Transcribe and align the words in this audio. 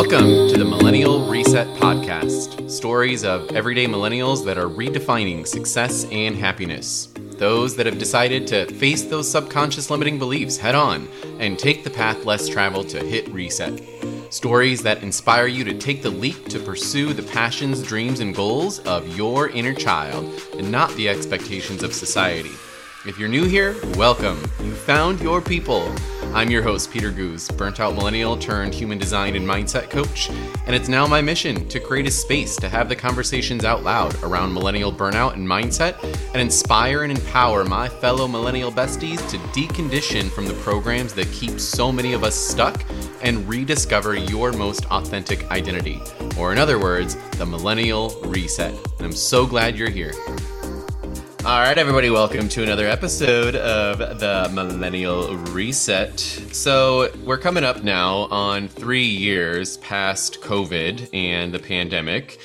Welcome 0.00 0.48
to 0.48 0.56
the 0.56 0.64
Millennial 0.64 1.28
Reset 1.28 1.66
Podcast 1.76 2.70
stories 2.70 3.22
of 3.22 3.54
everyday 3.54 3.84
millennials 3.84 4.42
that 4.46 4.56
are 4.56 4.66
redefining 4.66 5.46
success 5.46 6.06
and 6.10 6.34
happiness. 6.34 7.08
Those 7.36 7.76
that 7.76 7.84
have 7.84 7.98
decided 7.98 8.46
to 8.46 8.64
face 8.76 9.02
those 9.02 9.30
subconscious 9.30 9.90
limiting 9.90 10.18
beliefs 10.18 10.56
head 10.56 10.74
on 10.74 11.06
and 11.38 11.58
take 11.58 11.84
the 11.84 11.90
path 11.90 12.24
less 12.24 12.48
traveled 12.48 12.88
to 12.88 13.04
hit 13.04 13.28
reset. 13.28 13.78
Stories 14.30 14.82
that 14.84 15.02
inspire 15.02 15.46
you 15.46 15.64
to 15.64 15.76
take 15.76 16.00
the 16.00 16.08
leap 16.08 16.48
to 16.48 16.58
pursue 16.58 17.12
the 17.12 17.22
passions, 17.22 17.82
dreams, 17.82 18.20
and 18.20 18.34
goals 18.34 18.78
of 18.86 19.18
your 19.18 19.50
inner 19.50 19.74
child 19.74 20.24
and 20.56 20.72
not 20.72 20.90
the 20.92 21.10
expectations 21.10 21.82
of 21.82 21.92
society. 21.92 22.54
If 23.04 23.18
you're 23.18 23.28
new 23.28 23.44
here, 23.44 23.76
welcome. 23.96 24.40
You 24.60 24.72
found 24.72 25.20
your 25.20 25.42
people. 25.42 25.94
I'm 26.32 26.48
your 26.48 26.62
host, 26.62 26.92
Peter 26.92 27.10
Goose, 27.10 27.50
burnt 27.50 27.80
out 27.80 27.96
millennial 27.96 28.36
turned 28.36 28.72
human 28.72 28.98
design 28.98 29.34
and 29.34 29.44
mindset 29.44 29.90
coach, 29.90 30.30
and 30.64 30.76
it's 30.76 30.88
now 30.88 31.04
my 31.04 31.20
mission 31.20 31.68
to 31.68 31.80
create 31.80 32.06
a 32.06 32.10
space 32.10 32.54
to 32.56 32.68
have 32.68 32.88
the 32.88 32.94
conversations 32.94 33.64
out 33.64 33.82
loud 33.82 34.14
around 34.22 34.54
millennial 34.54 34.92
burnout 34.92 35.32
and 35.32 35.46
mindset 35.46 36.00
and 36.32 36.40
inspire 36.40 37.02
and 37.02 37.10
empower 37.10 37.64
my 37.64 37.88
fellow 37.88 38.28
millennial 38.28 38.70
besties 38.70 39.28
to 39.28 39.38
decondition 39.58 40.30
from 40.30 40.46
the 40.46 40.54
programs 40.54 41.14
that 41.14 41.30
keep 41.32 41.58
so 41.58 41.90
many 41.90 42.12
of 42.12 42.22
us 42.22 42.36
stuck 42.36 42.80
and 43.22 43.48
rediscover 43.48 44.14
your 44.14 44.52
most 44.52 44.86
authentic 44.92 45.50
identity. 45.50 46.00
Or, 46.38 46.52
in 46.52 46.58
other 46.58 46.78
words, 46.78 47.16
the 47.38 47.44
millennial 47.44 48.10
reset. 48.24 48.72
And 48.98 49.04
I'm 49.04 49.12
so 49.12 49.46
glad 49.46 49.76
you're 49.76 49.90
here. 49.90 50.12
All 51.42 51.58
right, 51.58 51.78
everybody, 51.78 52.10
welcome 52.10 52.50
to 52.50 52.62
another 52.62 52.86
episode 52.86 53.56
of 53.56 54.20
the 54.20 54.50
Millennial 54.52 55.34
Reset. 55.36 56.20
So, 56.20 57.10
we're 57.24 57.38
coming 57.38 57.64
up 57.64 57.82
now 57.82 58.28
on 58.30 58.68
three 58.68 59.06
years 59.06 59.78
past 59.78 60.42
COVID 60.42 61.08
and 61.14 61.50
the 61.50 61.58
pandemic. 61.58 62.38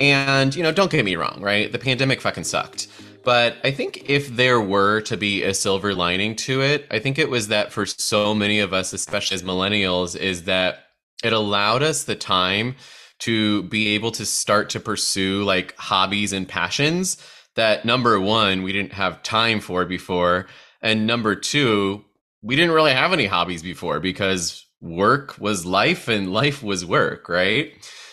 And, 0.00 0.52
you 0.54 0.64
know, 0.64 0.72
don't 0.72 0.90
get 0.90 1.04
me 1.04 1.14
wrong, 1.14 1.38
right? 1.40 1.70
The 1.70 1.78
pandemic 1.78 2.20
fucking 2.20 2.42
sucked. 2.42 2.88
But 3.22 3.56
I 3.62 3.70
think 3.70 4.10
if 4.10 4.34
there 4.34 4.60
were 4.60 5.00
to 5.02 5.16
be 5.16 5.44
a 5.44 5.54
silver 5.54 5.94
lining 5.94 6.34
to 6.36 6.60
it, 6.60 6.88
I 6.90 6.98
think 6.98 7.20
it 7.20 7.30
was 7.30 7.48
that 7.48 7.70
for 7.72 7.86
so 7.86 8.34
many 8.34 8.58
of 8.58 8.72
us, 8.72 8.92
especially 8.92 9.36
as 9.36 9.44
millennials, 9.44 10.16
is 10.16 10.42
that 10.44 10.86
it 11.22 11.32
allowed 11.32 11.84
us 11.84 12.02
the 12.02 12.16
time 12.16 12.74
to 13.20 13.62
be 13.64 13.94
able 13.94 14.10
to 14.10 14.26
start 14.26 14.70
to 14.70 14.80
pursue 14.80 15.44
like 15.44 15.76
hobbies 15.76 16.32
and 16.32 16.48
passions 16.48 17.16
that 17.56 17.84
number 17.84 18.18
one, 18.20 18.62
we 18.62 18.72
didn't 18.72 18.92
have 18.92 19.22
time 19.22 19.60
for 19.60 19.84
before. 19.84 20.46
And 20.82 21.06
number 21.06 21.34
two, 21.34 22.04
we 22.42 22.56
didn't 22.56 22.74
really 22.74 22.92
have 22.92 23.12
any 23.12 23.26
hobbies 23.26 23.62
before 23.62 24.00
because 24.00 24.66
work 24.80 25.38
was 25.38 25.66
life 25.66 26.08
and 26.08 26.32
life 26.32 26.62
was 26.62 26.86
work, 26.86 27.28
right? 27.28 27.72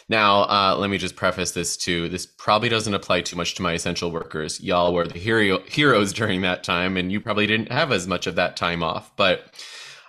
Now, 0.09 0.43
uh, 0.43 0.75
let 0.80 0.89
me 0.89 0.97
just 0.97 1.15
preface 1.15 1.52
this 1.52 1.75
too. 1.75 2.08
This 2.08 2.25
probably 2.25 2.69
doesn't 2.69 2.93
apply 2.93 3.21
too 3.21 3.35
much 3.35 3.55
to 3.55 3.61
my 3.61 3.73
essential 3.73 4.11
workers. 4.11 4.61
Y'all 4.61 4.93
were 4.93 5.08
the 5.08 5.19
hero- 5.19 5.63
heroes 5.67 6.13
during 6.13 6.41
that 6.41 6.63
time, 6.63 6.95
and 6.95 7.11
you 7.11 7.19
probably 7.19 7.47
didn't 7.47 7.71
have 7.71 7.91
as 7.91 8.08
much 8.08 8.25
of 8.25 8.35
that 8.35 8.55
time 8.55 8.83
off. 8.83 9.13
But 9.17 9.45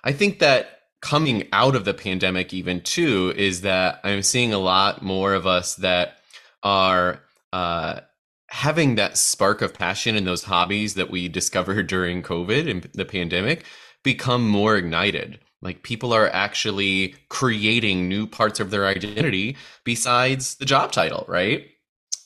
I 0.05 0.13
think 0.13 0.39
that 0.39 0.83
coming 1.01 1.49
out 1.53 1.75
of 1.75 1.85
the 1.85 1.95
pandemic, 1.95 2.55
even 2.55 2.81
too, 2.81 3.33
is 3.37 3.63
that 3.63 4.01
I'm 4.05 4.23
seeing 4.23 4.53
a 4.53 4.59
lot 4.59 5.03
more 5.03 5.35
of 5.35 5.47
us 5.47 5.75
that 5.77 6.19
are 6.63 7.21
uh, 7.53 8.01
having 8.49 8.95
that 8.95 9.17
spark 9.17 9.63
of 9.63 9.75
passion 9.75 10.17
in 10.17 10.25
those 10.25 10.45
hobbies 10.45 10.95
that 10.95 11.11
we 11.11 11.29
discovered 11.29 11.87
during 11.87 12.23
COVID 12.23 12.71
and 12.71 12.83
the 12.95 13.05
pandemic 13.05 13.65
become 14.03 14.49
more 14.49 14.77
ignited. 14.77 15.39
Like 15.61 15.83
people 15.83 16.13
are 16.13 16.29
actually 16.29 17.17
creating 17.29 18.09
new 18.09 18.27
parts 18.27 18.61
of 18.61 18.71
their 18.71 18.87
identity 18.87 19.57
besides 19.85 20.55
the 20.57 20.65
job 20.65 20.93
title, 20.93 21.25
right? 21.29 21.67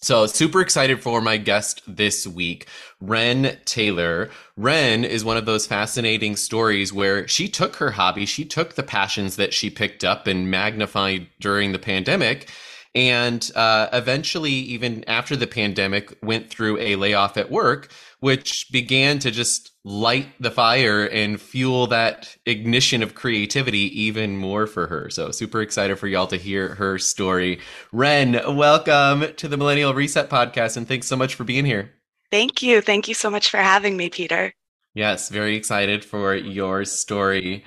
So, 0.03 0.27
super 0.27 0.61
excited 0.61 1.01
for 1.01 1.21
my 1.21 1.37
guest 1.37 1.81
this 1.87 2.27
week, 2.27 2.67
Wren 3.01 3.57
Taylor. 3.65 4.31
Wren 4.57 5.05
is 5.05 5.25
one 5.25 5.37
of 5.37 5.47
those 5.47 5.65
fascinating 5.65 6.35
stories 6.35 6.93
where 6.93 7.29
she 7.29 7.49
took 7.49 7.77
her 7.77 7.93
hobby, 7.93 8.27
she 8.27 8.45
took 8.45 8.75
the 8.75 8.83
passions 8.83 9.37
that 9.37 9.55
she 9.55 9.71
picked 9.71 10.03
up 10.03 10.27
and 10.27 10.51
magnified 10.51 11.29
during 11.39 11.71
the 11.71 11.79
pandemic, 11.79 12.51
and 12.95 13.51
uh, 13.55 13.89
eventually 13.93 14.51
even 14.51 15.05
after 15.09 15.37
the 15.37 15.47
pandemic 15.47 16.17
went 16.23 16.51
through 16.51 16.79
a 16.79 16.97
layoff 16.97 17.37
at 17.37 17.51
work 17.51 17.91
which 18.21 18.69
began 18.71 19.19
to 19.19 19.33
just 19.33 19.73
light 19.85 20.29
the 20.39 20.51
fire 20.51 21.07
and 21.07 21.41
fuel 21.41 21.89
that 21.89 22.37
ignition 22.47 23.03
of 23.03 23.17
creativity 23.17 24.01
even 24.01 24.37
more 24.37 24.69
for 24.69 24.87
her. 24.87 25.11
So 25.11 25.33
super 25.33 25.61
excited 25.61 25.99
for 25.99 26.07
y'all 26.07 26.29
to 26.29 26.37
hear 26.37 26.77
her 26.77 26.99
story. 26.99 27.59
Wren 27.91 28.41
welcome 28.57 29.35
to 29.35 29.49
the 29.49 29.57
millennial 29.57 29.93
reset 29.93 30.31
podcast 30.31 30.77
and 30.77 30.87
thanks 30.87 31.09
so 31.09 31.17
much 31.17 31.35
for 31.35 31.43
being 31.43 31.65
here. 31.65 31.93
Thank 32.31 32.63
you. 32.63 32.81
Thank 32.81 33.09
you 33.09 33.15
so 33.15 33.29
much 33.29 33.51
for 33.51 33.57
having 33.57 33.97
me 33.97 34.09
peter. 34.09 34.53
Yes 34.95 35.29
very 35.29 35.57
excited 35.57 36.05
for 36.05 36.35
your 36.35 36.85
story 36.85 37.65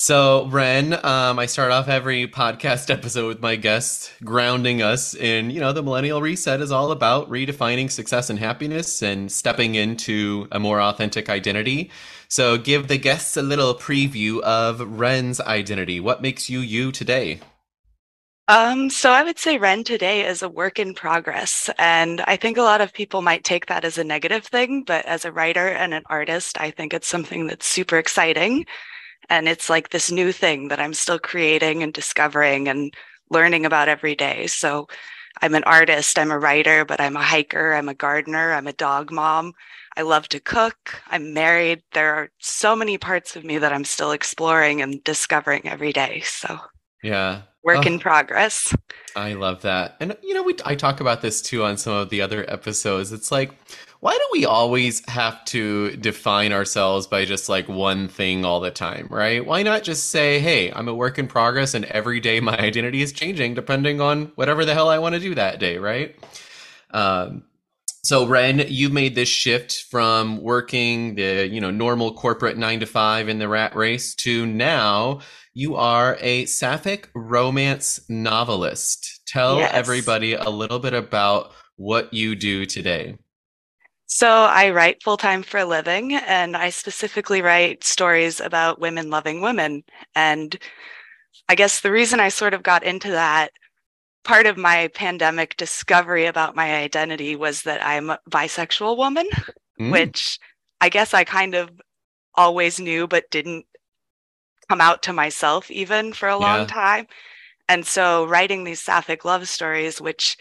so, 0.00 0.46
Wren, 0.46 0.92
um, 1.04 1.40
I 1.40 1.46
start 1.46 1.72
off 1.72 1.88
every 1.88 2.28
podcast 2.28 2.88
episode 2.88 3.26
with 3.26 3.40
my 3.40 3.56
guest 3.56 4.12
grounding 4.22 4.80
us 4.80 5.12
in, 5.12 5.50
you 5.50 5.58
know, 5.58 5.72
the 5.72 5.82
millennial 5.82 6.22
reset 6.22 6.60
is 6.60 6.70
all 6.70 6.92
about 6.92 7.28
redefining 7.28 7.90
success 7.90 8.30
and 8.30 8.38
happiness 8.38 9.02
and 9.02 9.32
stepping 9.32 9.74
into 9.74 10.46
a 10.52 10.60
more 10.60 10.80
authentic 10.80 11.28
identity. 11.28 11.90
So, 12.28 12.56
give 12.56 12.86
the 12.86 12.96
guests 12.96 13.36
a 13.36 13.42
little 13.42 13.74
preview 13.74 14.40
of 14.42 14.80
Wren's 14.80 15.40
identity. 15.40 15.98
What 15.98 16.22
makes 16.22 16.48
you 16.48 16.60
you 16.60 16.92
today? 16.92 17.40
Um, 18.46 18.90
so 18.90 19.10
I 19.10 19.24
would 19.24 19.40
say 19.40 19.58
Wren 19.58 19.82
today 19.82 20.24
is 20.24 20.42
a 20.42 20.48
work 20.48 20.78
in 20.78 20.94
progress. 20.94 21.68
And 21.76 22.20
I 22.22 22.36
think 22.36 22.56
a 22.56 22.62
lot 22.62 22.80
of 22.80 22.92
people 22.92 23.20
might 23.20 23.42
take 23.42 23.66
that 23.66 23.84
as 23.84 23.98
a 23.98 24.04
negative 24.04 24.46
thing, 24.46 24.84
but 24.84 25.04
as 25.06 25.24
a 25.24 25.32
writer 25.32 25.66
and 25.66 25.92
an 25.92 26.04
artist, 26.06 26.56
I 26.60 26.70
think 26.70 26.94
it's 26.94 27.08
something 27.08 27.48
that's 27.48 27.66
super 27.66 27.98
exciting 27.98 28.64
and 29.28 29.48
it's 29.48 29.68
like 29.68 29.90
this 29.90 30.10
new 30.10 30.32
thing 30.32 30.68
that 30.68 30.80
I'm 30.80 30.94
still 30.94 31.18
creating 31.18 31.82
and 31.82 31.92
discovering 31.92 32.68
and 32.68 32.94
learning 33.30 33.66
about 33.66 33.88
every 33.88 34.14
day. 34.14 34.46
So 34.46 34.88
I'm 35.42 35.54
an 35.54 35.64
artist, 35.64 36.18
I'm 36.18 36.30
a 36.30 36.38
writer, 36.38 36.84
but 36.84 37.00
I'm 37.00 37.16
a 37.16 37.22
hiker, 37.22 37.72
I'm 37.72 37.88
a 37.88 37.94
gardener, 37.94 38.52
I'm 38.52 38.66
a 38.66 38.72
dog 38.72 39.12
mom. 39.12 39.52
I 39.96 40.02
love 40.02 40.28
to 40.28 40.40
cook. 40.40 41.02
I'm 41.08 41.34
married. 41.34 41.82
There 41.92 42.14
are 42.14 42.30
so 42.38 42.76
many 42.76 42.98
parts 42.98 43.36
of 43.36 43.44
me 43.44 43.58
that 43.58 43.72
I'm 43.72 43.84
still 43.84 44.12
exploring 44.12 44.80
and 44.80 45.02
discovering 45.02 45.68
every 45.68 45.92
day. 45.92 46.20
So, 46.20 46.58
yeah, 47.02 47.42
work 47.64 47.84
oh, 47.84 47.88
in 47.88 47.98
progress. 47.98 48.74
I 49.16 49.34
love 49.34 49.62
that. 49.62 49.96
And 50.00 50.16
you 50.22 50.34
know, 50.34 50.42
we 50.42 50.54
I 50.64 50.74
talk 50.74 51.00
about 51.00 51.20
this 51.20 51.42
too 51.42 51.64
on 51.64 51.76
some 51.76 51.94
of 51.94 52.10
the 52.10 52.20
other 52.20 52.48
episodes. 52.48 53.12
It's 53.12 53.32
like 53.32 53.52
why 54.00 54.12
do 54.12 54.24
we 54.32 54.44
always 54.44 55.06
have 55.08 55.44
to 55.46 55.96
define 55.96 56.52
ourselves 56.52 57.06
by 57.06 57.24
just 57.24 57.48
like 57.48 57.68
one 57.68 58.06
thing 58.06 58.44
all 58.44 58.60
the 58.60 58.70
time, 58.70 59.08
right? 59.10 59.44
Why 59.44 59.62
not 59.62 59.82
just 59.82 60.10
say, 60.10 60.38
hey, 60.38 60.70
I'm 60.72 60.86
a 60.86 60.94
work 60.94 61.18
in 61.18 61.26
progress 61.26 61.74
and 61.74 61.84
every 61.86 62.20
day 62.20 62.38
my 62.38 62.56
identity 62.58 63.02
is 63.02 63.12
changing 63.12 63.54
depending 63.54 64.00
on 64.00 64.32
whatever 64.36 64.64
the 64.64 64.74
hell 64.74 64.88
I 64.88 64.98
want 64.98 65.14
to 65.14 65.20
do 65.20 65.34
that 65.34 65.58
day, 65.58 65.78
right? 65.78 66.14
Um, 66.92 67.42
so 68.04 68.24
Wren, 68.24 68.64
you 68.68 68.88
made 68.88 69.16
this 69.16 69.28
shift 69.28 69.84
from 69.90 70.40
working 70.40 71.16
the, 71.16 71.48
you 71.48 71.60
know, 71.60 71.72
normal 71.72 72.14
corporate 72.14 72.56
nine 72.56 72.78
to 72.80 72.86
five 72.86 73.28
in 73.28 73.40
the 73.40 73.48
rat 73.48 73.74
race 73.74 74.14
to 74.16 74.46
now 74.46 75.20
you 75.54 75.74
are 75.74 76.16
a 76.20 76.46
sapphic 76.46 77.10
romance 77.16 78.00
novelist. 78.08 79.22
Tell 79.26 79.58
yes. 79.58 79.72
everybody 79.74 80.34
a 80.34 80.48
little 80.48 80.78
bit 80.78 80.94
about 80.94 81.50
what 81.74 82.14
you 82.14 82.36
do 82.36 82.64
today. 82.64 83.18
So 84.10 84.26
I 84.26 84.70
write 84.70 85.02
full 85.02 85.18
time 85.18 85.42
for 85.42 85.58
a 85.58 85.66
living, 85.66 86.14
and 86.14 86.56
I 86.56 86.70
specifically 86.70 87.42
write 87.42 87.84
stories 87.84 88.40
about 88.40 88.80
women 88.80 89.10
loving 89.10 89.42
women. 89.42 89.84
And 90.14 90.58
I 91.46 91.54
guess 91.54 91.80
the 91.80 91.92
reason 91.92 92.18
I 92.18 92.30
sort 92.30 92.54
of 92.54 92.62
got 92.62 92.82
into 92.82 93.10
that 93.10 93.52
part 94.24 94.46
of 94.46 94.56
my 94.56 94.88
pandemic 94.94 95.56
discovery 95.58 96.24
about 96.24 96.56
my 96.56 96.76
identity 96.76 97.36
was 97.36 97.62
that 97.62 97.84
I'm 97.84 98.08
a 98.08 98.18
bisexual 98.30 98.96
woman, 98.96 99.28
mm. 99.78 99.92
which 99.92 100.38
I 100.80 100.88
guess 100.88 101.12
I 101.12 101.24
kind 101.24 101.54
of 101.54 101.70
always 102.34 102.80
knew, 102.80 103.06
but 103.06 103.30
didn't 103.30 103.66
come 104.70 104.80
out 104.80 105.02
to 105.02 105.12
myself 105.12 105.70
even 105.70 106.14
for 106.14 106.30
a 106.30 106.38
long 106.38 106.60
yeah. 106.60 106.66
time. 106.66 107.06
And 107.68 107.86
so 107.86 108.24
writing 108.24 108.64
these 108.64 108.80
sapphic 108.80 109.26
love 109.26 109.46
stories, 109.48 110.00
which 110.00 110.38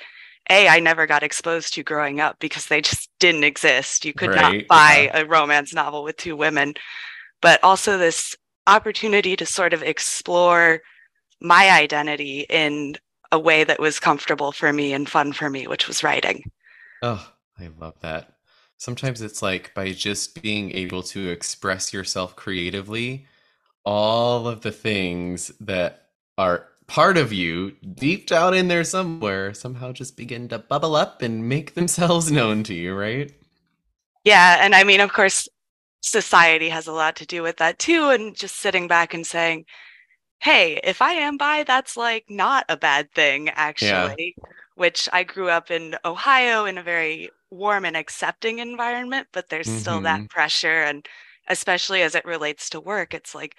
a 0.49 0.67
I 0.67 0.79
never 0.79 1.07
got 1.07 1.23
exposed 1.23 1.73
to 1.73 1.83
growing 1.83 2.19
up 2.19 2.37
because 2.39 2.67
they 2.67 2.81
just 2.81 3.09
didn't 3.19 3.43
exist. 3.43 4.05
You 4.05 4.13
could 4.13 4.29
right. 4.29 4.59
not 4.59 4.67
buy 4.67 5.09
yeah. 5.13 5.21
a 5.21 5.25
romance 5.25 5.73
novel 5.73 6.03
with 6.03 6.17
two 6.17 6.35
women, 6.35 6.75
but 7.41 7.63
also 7.63 7.97
this 7.97 8.35
opportunity 8.65 9.35
to 9.35 9.45
sort 9.45 9.73
of 9.73 9.83
explore 9.83 10.81
my 11.39 11.69
identity 11.71 12.45
in 12.49 12.95
a 13.31 13.39
way 13.39 13.63
that 13.63 13.79
was 13.79 13.99
comfortable 13.99 14.51
for 14.51 14.71
me 14.71 14.93
and 14.93 15.09
fun 15.09 15.33
for 15.33 15.49
me, 15.49 15.67
which 15.67 15.87
was 15.87 16.03
writing. 16.03 16.43
Oh, 17.01 17.31
I 17.59 17.69
love 17.79 17.99
that. 18.01 18.33
Sometimes 18.77 19.21
it's 19.21 19.41
like 19.41 19.73
by 19.73 19.91
just 19.91 20.41
being 20.41 20.71
able 20.71 21.03
to 21.03 21.29
express 21.29 21.91
yourself 21.93 22.35
creatively, 22.35 23.25
all 23.83 24.47
of 24.47 24.61
the 24.61 24.71
things 24.71 25.51
that 25.59 26.09
are 26.37 26.67
part 26.87 27.17
of 27.17 27.33
you, 27.33 27.71
deep 27.95 28.27
down 28.27 28.53
in 28.53 28.67
there 28.67 28.83
somewhere, 28.83 29.53
somehow 29.53 29.91
just 29.91 30.17
begin 30.17 30.47
to 30.49 30.59
bubble 30.59 30.95
up 30.95 31.21
and 31.21 31.47
make 31.47 31.73
themselves 31.73 32.31
known 32.31 32.63
to 32.63 32.73
you, 32.73 32.95
right? 32.95 33.31
Yeah. 34.23 34.57
And 34.61 34.73
I 34.73 34.83
mean, 34.83 34.99
of 34.99 35.13
course, 35.13 35.47
society 36.01 36.69
has 36.69 36.87
a 36.87 36.93
lot 36.93 37.15
to 37.17 37.25
do 37.25 37.43
with 37.43 37.57
that 37.57 37.79
too. 37.79 38.09
And 38.09 38.35
just 38.35 38.57
sitting 38.57 38.87
back 38.87 39.13
and 39.13 39.25
saying, 39.25 39.65
hey, 40.39 40.79
if 40.83 41.01
I 41.01 41.13
am 41.13 41.37
bi, 41.37 41.63
that's 41.63 41.97
like 41.97 42.25
not 42.29 42.65
a 42.69 42.77
bad 42.77 43.11
thing, 43.13 43.49
actually. 43.49 44.35
Yeah. 44.37 44.43
Which 44.75 45.09
I 45.11 45.23
grew 45.23 45.49
up 45.49 45.71
in 45.71 45.95
Ohio 46.05 46.65
in 46.65 46.77
a 46.77 46.83
very 46.83 47.29
warm 47.49 47.83
and 47.83 47.97
accepting 47.97 48.59
environment, 48.59 49.27
but 49.33 49.49
there's 49.49 49.67
mm-hmm. 49.67 49.79
still 49.79 50.01
that 50.01 50.19
mm-hmm. 50.19 50.27
pressure. 50.27 50.83
And 50.83 51.05
especially 51.47 52.03
as 52.03 52.13
it 52.13 52.25
relates 52.25 52.69
to 52.71 52.79
work, 52.79 53.13
it's 53.13 53.33
like, 53.33 53.55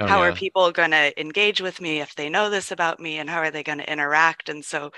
oh, 0.00 0.06
how 0.06 0.22
yeah. 0.22 0.28
are 0.28 0.32
people 0.32 0.70
going 0.72 0.90
to 0.90 1.18
engage 1.20 1.60
with 1.60 1.80
me 1.80 2.00
if 2.00 2.14
they 2.14 2.28
know 2.28 2.50
this 2.50 2.70
about 2.70 3.00
me? 3.00 3.18
And 3.18 3.28
how 3.28 3.38
are 3.38 3.50
they 3.50 3.62
going 3.62 3.78
to 3.78 3.90
interact? 3.90 4.48
And 4.48 4.64
so 4.64 4.90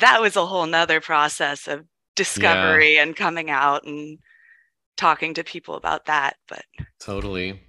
that 0.00 0.20
was 0.20 0.36
a 0.36 0.46
whole 0.46 0.66
nother 0.66 1.00
process 1.00 1.68
of 1.68 1.84
discovery 2.16 2.96
yeah. 2.96 3.02
and 3.02 3.16
coming 3.16 3.50
out 3.50 3.84
and 3.84 4.18
talking 4.96 5.34
to 5.34 5.44
people 5.44 5.74
about 5.74 6.06
that. 6.06 6.36
But 6.48 6.64
totally. 7.00 7.60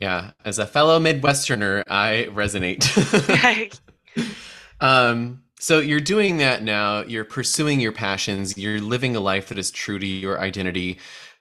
Yeah. 0.00 0.32
As 0.44 0.58
a 0.58 0.66
fellow 0.66 0.98
Midwesterner, 0.98 1.84
I 1.88 2.28
resonate. 2.30 3.80
um, 4.80 5.42
so 5.60 5.80
you're 5.80 6.00
doing 6.00 6.38
that 6.38 6.62
now. 6.62 7.02
You're 7.02 7.24
pursuing 7.24 7.80
your 7.80 7.92
passions. 7.92 8.56
You're 8.56 8.80
living 8.80 9.16
a 9.16 9.20
life 9.20 9.48
that 9.48 9.58
is 9.58 9.70
true 9.70 9.98
to 9.98 10.06
your 10.06 10.40
identity. 10.40 10.98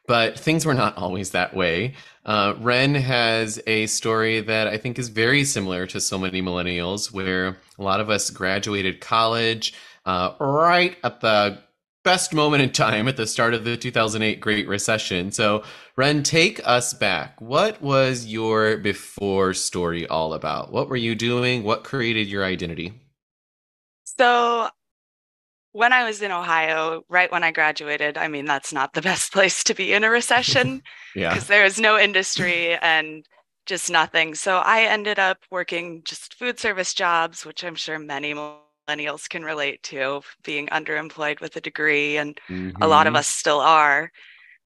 But 0.07 0.39
things 0.39 0.65
were 0.65 0.73
not 0.73 0.97
always 0.97 1.31
that 1.31 1.53
way. 1.53 1.93
Uh, 2.27 2.55
Wren 2.59 2.93
has 2.93 3.59
a 3.67 3.87
story 3.87 4.41
that 4.41 4.67
I 4.67 4.77
think 4.77 4.99
is 4.99 5.07
very 5.07 5.45
similar 5.45 5.87
to 5.87 6.01
so 6.01 6.19
many 6.19 6.41
millennials, 6.41 7.11
where 7.11 7.57
a 7.79 7.83
lot 7.83 8.01
of 8.01 8.09
us 8.09 8.29
graduated 8.29 8.99
college 8.99 9.73
uh, 10.05 10.33
right 10.39 10.97
at 11.05 11.21
the 11.21 11.59
best 12.03 12.33
moment 12.33 12.63
in 12.63 12.71
time 12.71 13.07
at 13.07 13.15
the 13.15 13.27
start 13.27 13.53
of 13.53 13.63
the 13.63 13.77
2008 13.77 14.41
Great 14.41 14.67
Recession. 14.67 15.31
So, 15.31 15.63
Wren, 15.95 16.21
take 16.21 16.59
us 16.67 16.93
back. 16.93 17.39
What 17.39 17.81
was 17.81 18.25
your 18.25 18.77
before 18.77 19.53
story 19.53 20.05
all 20.05 20.33
about? 20.33 20.71
What 20.71 20.89
were 20.89 20.97
you 20.97 21.15
doing? 21.15 21.63
What 21.63 21.85
created 21.85 22.27
your 22.27 22.43
identity? 22.43 22.93
So, 24.03 24.69
when 25.77 25.93
I 25.93 26.05
was 26.05 26.23
in 26.23 26.31
Ohio, 26.31 27.03
right 27.07 27.31
when 27.31 27.43
I 27.43 27.51
graduated, 27.51 28.17
I 28.17 28.27
mean, 28.29 28.45
that's 28.45 28.73
not 28.73 28.93
the 28.93 29.01
best 29.11 29.31
place 29.31 29.63
to 29.65 29.75
be 29.75 29.93
in 29.93 30.03
a 30.03 30.09
recession 30.09 30.81
yeah. 31.15 31.29
because 31.29 31.45
there 31.45 31.65
is 31.65 31.79
no 31.79 31.99
industry 31.99 32.75
and 32.77 33.23
just 33.67 33.91
nothing. 33.91 34.33
So 34.33 34.57
I 34.57 34.85
ended 34.85 35.19
up 35.19 35.37
working 35.51 36.01
just 36.03 36.33
food 36.33 36.59
service 36.59 36.95
jobs, 36.95 37.45
which 37.45 37.63
I'm 37.63 37.75
sure 37.75 37.99
many 37.99 38.33
millennials 38.33 39.29
can 39.29 39.43
relate 39.43 39.83
to 39.83 40.21
being 40.43 40.65
underemployed 40.69 41.41
with 41.41 41.55
a 41.57 41.61
degree, 41.61 42.17
and 42.17 42.39
mm-hmm. 42.49 42.81
a 42.81 42.87
lot 42.87 43.05
of 43.05 43.11
mm-hmm. 43.11 43.19
us 43.19 43.27
still 43.27 43.59
are. 43.59 44.11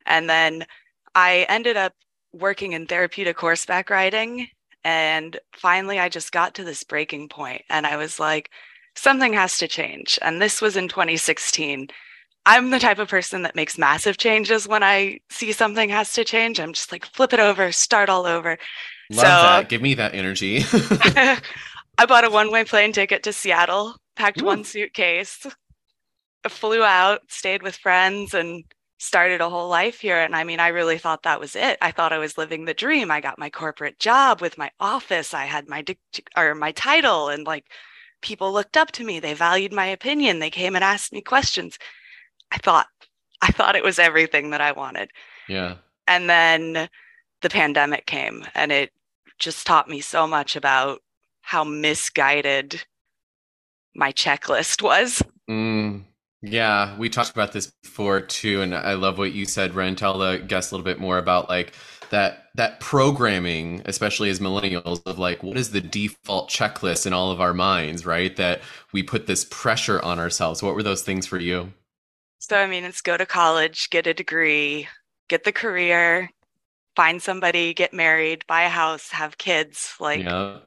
And 0.05 0.29
then 0.29 0.65
I 1.13 1.45
ended 1.49 1.75
up 1.75 1.91
working 2.31 2.71
in 2.71 2.87
therapeutic 2.87 3.37
horseback 3.37 3.89
riding. 3.89 4.47
And 4.85 5.37
finally, 5.51 5.99
I 5.99 6.07
just 6.07 6.31
got 6.31 6.55
to 6.55 6.63
this 6.63 6.85
breaking 6.85 7.27
point, 7.27 7.63
and 7.69 7.85
I 7.85 7.97
was 7.97 8.17
like, 8.17 8.49
something 8.95 9.33
has 9.33 9.57
to 9.59 9.67
change. 9.67 10.19
And 10.21 10.41
this 10.41 10.61
was 10.61 10.75
in 10.75 10.87
2016. 10.87 11.87
I'm 12.45 12.71
the 12.71 12.79
type 12.79 12.99
of 12.99 13.07
person 13.07 13.43
that 13.43 13.55
makes 13.55 13.77
massive 13.77 14.17
changes 14.17 14.67
when 14.67 14.83
I 14.83 15.19
see 15.29 15.51
something 15.51 15.89
has 15.89 16.13
to 16.13 16.23
change. 16.23 16.59
I'm 16.59 16.73
just 16.73 16.91
like, 16.91 17.05
flip 17.05 17.33
it 17.33 17.39
over, 17.39 17.71
start 17.71 18.09
all 18.09 18.25
over. 18.25 18.57
Love 19.11 19.19
so, 19.19 19.25
that. 19.25 19.69
Give 19.69 19.81
me 19.81 19.93
that 19.95 20.15
energy. 20.15 20.63
I 21.97 22.05
bought 22.07 22.25
a 22.25 22.29
one 22.29 22.51
way 22.51 22.63
plane 22.63 22.93
ticket 22.93 23.23
to 23.23 23.33
Seattle 23.33 23.95
packed 24.15 24.41
Ooh. 24.41 24.45
one 24.45 24.63
suitcase, 24.63 25.45
flew 26.47 26.83
out, 26.83 27.21
stayed 27.27 27.63
with 27.63 27.75
friends, 27.75 28.33
and 28.33 28.63
started 28.99 29.41
a 29.41 29.49
whole 29.49 29.67
life 29.67 29.99
here. 29.99 30.17
And 30.17 30.35
I 30.35 30.43
mean, 30.43 30.59
I 30.59 30.67
really 30.67 30.97
thought 30.97 31.23
that 31.23 31.39
was 31.39 31.55
it. 31.55 31.77
I 31.81 31.91
thought 31.91 32.13
I 32.13 32.19
was 32.19 32.37
living 32.37 32.65
the 32.65 32.73
dream. 32.73 33.09
I 33.09 33.19
got 33.19 33.39
my 33.39 33.49
corporate 33.49 33.99
job 33.99 34.41
with 34.41 34.57
my 34.57 34.69
office. 34.79 35.33
I 35.33 35.45
had 35.45 35.67
my 35.67 35.83
or 36.37 36.55
my 36.55 36.71
title, 36.71 37.29
and 37.29 37.45
like 37.45 37.65
people 38.21 38.51
looked 38.51 38.77
up 38.77 38.91
to 38.93 39.03
me. 39.03 39.19
They 39.19 39.33
valued 39.33 39.73
my 39.73 39.85
opinion. 39.85 40.39
They 40.39 40.49
came 40.49 40.75
and 40.75 40.83
asked 40.83 41.13
me 41.13 41.21
questions. 41.21 41.77
I 42.51 42.57
thought, 42.57 42.87
I 43.41 43.51
thought 43.51 43.75
it 43.75 43.83
was 43.83 43.99
everything 43.99 44.51
that 44.51 44.61
I 44.61 44.71
wanted. 44.71 45.09
Yeah. 45.47 45.75
And 46.07 46.29
then 46.29 46.89
the 47.41 47.49
pandemic 47.49 48.05
came, 48.05 48.45
and 48.53 48.71
it 48.71 48.91
just 49.39 49.65
taught 49.65 49.89
me 49.89 50.01
so 50.01 50.27
much 50.27 50.55
about 50.55 51.01
how 51.41 51.63
misguided 51.63 52.83
my 53.95 54.11
checklist 54.11 54.81
was. 54.81 55.21
Mm, 55.49 56.03
yeah, 56.41 56.97
we 56.97 57.09
talked 57.09 57.31
about 57.31 57.51
this 57.51 57.71
before 57.83 58.21
too, 58.21 58.61
and 58.61 58.75
I 58.75 58.93
love 58.93 59.17
what 59.17 59.33
you 59.33 59.45
said, 59.45 59.75
Wren. 59.75 59.95
Tell 59.95 60.17
the 60.17 60.37
guests 60.37 60.71
a 60.71 60.75
little 60.75 60.85
bit 60.85 60.99
more 60.99 61.17
about 61.17 61.49
like 61.49 61.73
that 62.09 62.40
that 62.55 62.79
programming, 62.79 63.81
especially 63.85 64.29
as 64.29 64.39
millennials, 64.39 65.01
of 65.05 65.19
like 65.19 65.43
what 65.43 65.57
is 65.57 65.71
the 65.71 65.81
default 65.81 66.49
checklist 66.49 67.05
in 67.05 67.13
all 67.13 67.31
of 67.31 67.41
our 67.41 67.53
minds, 67.53 68.05
right? 68.05 68.35
That 68.35 68.61
we 68.93 69.03
put 69.03 69.27
this 69.27 69.45
pressure 69.45 70.01
on 70.01 70.19
ourselves. 70.19 70.61
What 70.61 70.75
were 70.75 70.83
those 70.83 71.01
things 71.01 71.25
for 71.25 71.37
you? 71.37 71.73
So 72.39 72.57
I 72.57 72.67
mean, 72.67 72.83
it's 72.83 73.01
go 73.01 73.17
to 73.17 73.25
college, 73.25 73.89
get 73.89 74.07
a 74.07 74.13
degree, 74.13 74.87
get 75.29 75.43
the 75.43 75.51
career, 75.51 76.29
find 76.95 77.21
somebody, 77.21 77.73
get 77.73 77.93
married, 77.93 78.45
buy 78.47 78.63
a 78.63 78.69
house, 78.69 79.09
have 79.11 79.37
kids. 79.37 79.95
Like 79.99 80.23
yeah 80.23 80.57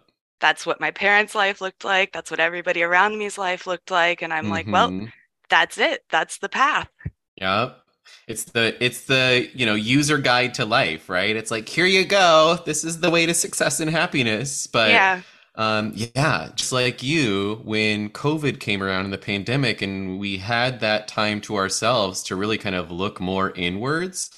that's 0.45 0.67
what 0.67 0.79
my 0.79 0.91
parents' 0.91 1.35
life 1.35 1.63
looked 1.63 1.85
like. 1.87 2.13
That's 2.13 2.31
what 2.31 2.39
everybody 2.39 2.83
around 2.83 3.17
me's 3.17 3.39
life 3.39 3.67
looked 3.67 3.91
like. 3.91 4.21
And 4.21 4.31
I'm 4.31 4.45
mm-hmm. 4.45 4.53
like, 4.53 4.67
well, 4.67 4.91
mm-hmm. 4.91 5.07
that's 5.49 5.79
it. 5.79 6.05
That's 6.11 6.37
the 6.37 6.51
path. 6.51 6.91
Yep. 7.37 7.79
It's 8.27 8.45
the 8.45 8.77
it's 8.85 9.03
the 9.03 9.49
you 9.55 9.67
know 9.67 9.75
user 9.75 10.19
guide 10.19 10.55
to 10.55 10.65
life, 10.65 11.09
right? 11.09 11.37
It's 11.37 11.51
like 11.51 11.69
here 11.69 11.87
you 11.87 12.05
go. 12.05 12.59
This 12.65 12.85
is 12.85 13.01
the 13.01 13.11
way 13.11 13.27
to 13.27 13.35
success 13.35 13.81
and 13.81 13.91
happiness. 13.91 14.67
But 14.67 14.91
yeah, 14.91 15.21
um, 15.57 15.93
yeah, 15.95 16.51
just 16.55 16.73
like 16.73 17.03
you, 17.03 17.61
when 17.65 18.11
COVID 18.11 18.59
came 18.61 18.83
around 18.83 19.05
in 19.05 19.11
the 19.11 19.19
pandemic, 19.19 19.83
and 19.83 20.19
we 20.19 20.39
had 20.39 20.81
that 20.81 21.07
time 21.07 21.41
to 21.43 21.57
ourselves 21.57 22.23
to 22.25 22.37
really 22.37 22.59
kind 22.59 22.75
of 22.75 22.91
look 22.91 23.21
more 23.21 23.53
inwards, 23.53 24.31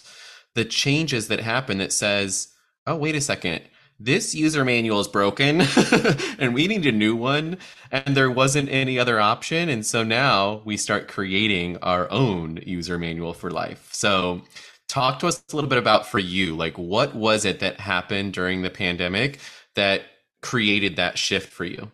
the 0.55 0.65
changes 0.65 1.29
that 1.29 1.41
happen 1.41 1.79
that 1.79 1.93
says, 1.93 2.49
oh 2.87 2.97
wait 2.97 3.15
a 3.15 3.21
second, 3.21 3.63
this 3.98 4.34
user 4.34 4.64
manual 4.64 5.00
is 5.00 5.08
broken 5.08 5.60
and 6.38 6.54
we 6.54 6.66
need 6.66 6.84
a 6.87 6.93
new 6.93 7.16
one 7.16 7.56
and 7.90 8.16
there 8.16 8.31
wasn't 8.31 8.69
any 8.69 8.98
other 8.98 9.19
option 9.19 9.69
and 9.69 9.86
so 9.86 10.03
now 10.03 10.60
we 10.65 10.76
start 10.76 11.08
creating 11.08 11.76
our 11.79 12.10
own 12.10 12.58
user 12.67 12.98
manual 12.98 13.32
for 13.32 13.50
life. 13.50 13.88
So 13.93 14.43
talk 14.88 15.19
to 15.20 15.26
us 15.26 15.43
a 15.53 15.56
little 15.56 15.70
bit 15.70 15.79
about 15.79 16.06
for 16.06 16.19
you 16.19 16.55
like 16.55 16.76
what 16.76 17.15
was 17.15 17.44
it 17.44 17.60
that 17.60 17.81
happened 17.81 18.32
during 18.32 18.62
the 18.62 18.70
pandemic 18.70 19.38
that 19.74 20.03
created 20.43 20.96
that 20.96 21.19
shift 21.19 21.53
for 21.53 21.65
you? 21.65 21.91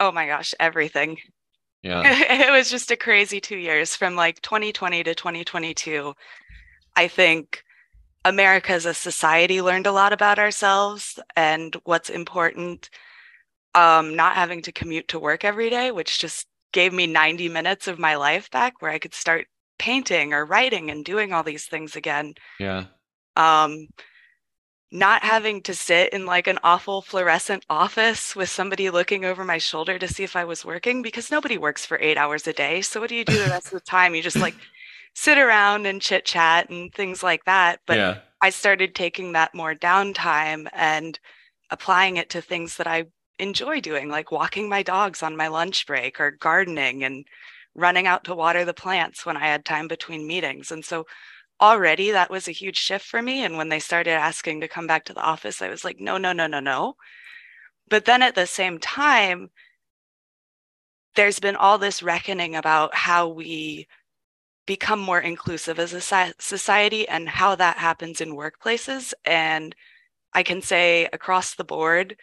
Oh 0.00 0.12
my 0.12 0.26
gosh 0.26 0.54
everything. 0.58 1.18
Yeah. 1.82 2.02
It 2.48 2.50
was 2.50 2.68
just 2.68 2.90
a 2.90 2.96
crazy 2.96 3.40
two 3.40 3.56
years 3.56 3.94
from 3.94 4.16
like 4.16 4.42
2020 4.42 5.04
to 5.04 5.14
2022 5.14 6.14
i 6.96 7.06
think 7.06 7.62
America 8.26 8.72
as 8.72 8.84
a 8.86 8.92
society 8.92 9.62
learned 9.62 9.86
a 9.86 9.92
lot 9.92 10.12
about 10.12 10.38
ourselves 10.38 11.18
and 11.36 11.74
what's 11.84 12.10
important. 12.10 12.90
Um, 13.74 14.16
not 14.16 14.34
having 14.34 14.62
to 14.62 14.72
commute 14.72 15.08
to 15.08 15.18
work 15.18 15.44
every 15.44 15.70
day, 15.70 15.92
which 15.92 16.18
just 16.18 16.46
gave 16.72 16.92
me 16.92 17.06
90 17.06 17.48
minutes 17.48 17.86
of 17.86 17.98
my 17.98 18.16
life 18.16 18.50
back 18.50 18.82
where 18.82 18.90
I 18.90 18.98
could 18.98 19.14
start 19.14 19.46
painting 19.78 20.32
or 20.32 20.44
writing 20.44 20.90
and 20.90 21.04
doing 21.04 21.32
all 21.32 21.42
these 21.42 21.66
things 21.66 21.94
again. 21.94 22.34
Yeah. 22.58 22.86
Um, 23.36 23.86
not 24.90 25.22
having 25.22 25.62
to 25.62 25.74
sit 25.74 26.12
in 26.12 26.26
like 26.26 26.46
an 26.46 26.58
awful 26.64 27.02
fluorescent 27.02 27.64
office 27.68 28.34
with 28.34 28.48
somebody 28.48 28.90
looking 28.90 29.24
over 29.24 29.44
my 29.44 29.58
shoulder 29.58 29.98
to 29.98 30.08
see 30.08 30.24
if 30.24 30.34
I 30.34 30.44
was 30.44 30.64
working 30.64 31.02
because 31.02 31.30
nobody 31.30 31.58
works 31.58 31.84
for 31.84 31.98
eight 32.00 32.16
hours 32.16 32.46
a 32.46 32.52
day. 32.52 32.80
So 32.80 33.00
what 33.00 33.08
do 33.08 33.14
you 33.14 33.24
do 33.24 33.38
the 33.38 33.50
rest 33.50 33.66
of 33.66 33.72
the 33.72 33.80
time? 33.80 34.14
You 34.14 34.22
just 34.22 34.36
like 34.36 34.54
sit 35.16 35.38
around 35.38 35.86
and 35.86 36.02
chit 36.02 36.26
chat 36.26 36.68
and 36.68 36.92
things 36.92 37.22
like 37.22 37.42
that. 37.46 37.80
But 37.86 37.96
yeah. 37.96 38.18
I 38.42 38.50
started 38.50 38.94
taking 38.94 39.32
that 39.32 39.54
more 39.54 39.74
downtime 39.74 40.68
and 40.74 41.18
applying 41.70 42.18
it 42.18 42.28
to 42.30 42.42
things 42.42 42.76
that 42.76 42.86
I 42.86 43.06
enjoy 43.38 43.80
doing, 43.80 44.10
like 44.10 44.30
walking 44.30 44.68
my 44.68 44.82
dogs 44.82 45.22
on 45.22 45.34
my 45.34 45.48
lunch 45.48 45.86
break 45.86 46.20
or 46.20 46.32
gardening 46.32 47.02
and 47.02 47.24
running 47.74 48.06
out 48.06 48.24
to 48.24 48.34
water 48.34 48.66
the 48.66 48.74
plants 48.74 49.24
when 49.24 49.38
I 49.38 49.46
had 49.46 49.64
time 49.64 49.88
between 49.88 50.26
meetings. 50.26 50.70
And 50.70 50.84
so 50.84 51.06
already 51.62 52.10
that 52.10 52.30
was 52.30 52.46
a 52.46 52.52
huge 52.52 52.76
shift 52.76 53.06
for 53.06 53.22
me. 53.22 53.42
And 53.42 53.56
when 53.56 53.70
they 53.70 53.80
started 53.80 54.10
asking 54.10 54.60
to 54.60 54.68
come 54.68 54.86
back 54.86 55.06
to 55.06 55.14
the 55.14 55.22
office, 55.22 55.62
I 55.62 55.70
was 55.70 55.82
like, 55.82 55.98
no, 55.98 56.18
no, 56.18 56.32
no, 56.32 56.46
no, 56.46 56.60
no. 56.60 56.94
But 57.88 58.04
then 58.04 58.20
at 58.20 58.34
the 58.34 58.46
same 58.46 58.78
time, 58.78 59.48
there's 61.14 61.40
been 61.40 61.56
all 61.56 61.78
this 61.78 62.02
reckoning 62.02 62.54
about 62.54 62.94
how 62.94 63.28
we 63.28 63.88
become 64.66 64.98
more 64.98 65.20
inclusive 65.20 65.78
as 65.78 65.92
a 65.92 66.34
society 66.38 67.08
and 67.08 67.28
how 67.28 67.54
that 67.54 67.78
happens 67.78 68.20
in 68.20 68.36
workplaces. 68.36 69.14
And 69.24 69.74
I 70.32 70.42
can 70.42 70.60
say 70.60 71.08
across 71.12 71.54
the 71.54 71.64
board, 71.64 72.16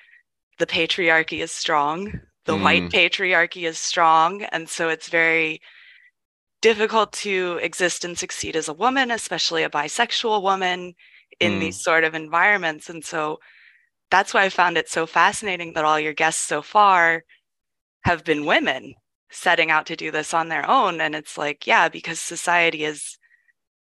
the 0.59 0.67
patriarchy 0.67 1.39
is 1.39 1.51
strong. 1.51 2.19
the 2.45 2.53
mm. 2.53 2.61
white 2.61 2.89
patriarchy 2.89 3.65
is 3.67 3.77
strong. 3.77 4.43
And 4.43 4.67
so 4.67 4.89
it's 4.89 5.07
very 5.07 5.61
difficult 6.61 7.13
to 7.13 7.59
exist 7.61 8.03
and 8.03 8.17
succeed 8.17 8.55
as 8.55 8.67
a 8.67 8.73
woman, 8.73 9.11
especially 9.11 9.63
a 9.63 9.69
bisexual 9.69 10.41
woman 10.41 10.93
in 11.39 11.53
mm. 11.53 11.59
these 11.61 11.81
sort 11.81 12.03
of 12.03 12.13
environments. 12.13 12.89
And 12.89 13.03
so 13.03 13.39
that's 14.11 14.33
why 14.33 14.43
I 14.43 14.49
found 14.49 14.77
it 14.77 14.89
so 14.89 15.05
fascinating 15.05 15.73
that 15.73 15.85
all 15.85 15.99
your 15.99 16.13
guests 16.13 16.41
so 16.41 16.61
far 16.61 17.23
have 18.03 18.25
been 18.25 18.45
women 18.45 18.95
setting 19.33 19.71
out 19.71 19.85
to 19.87 19.95
do 19.95 20.11
this 20.11 20.33
on 20.33 20.49
their 20.49 20.69
own. 20.69 21.01
And 21.01 21.15
it's 21.15 21.37
like, 21.37 21.67
yeah, 21.67 21.89
because 21.89 22.19
society 22.19 22.85
is 22.85 23.17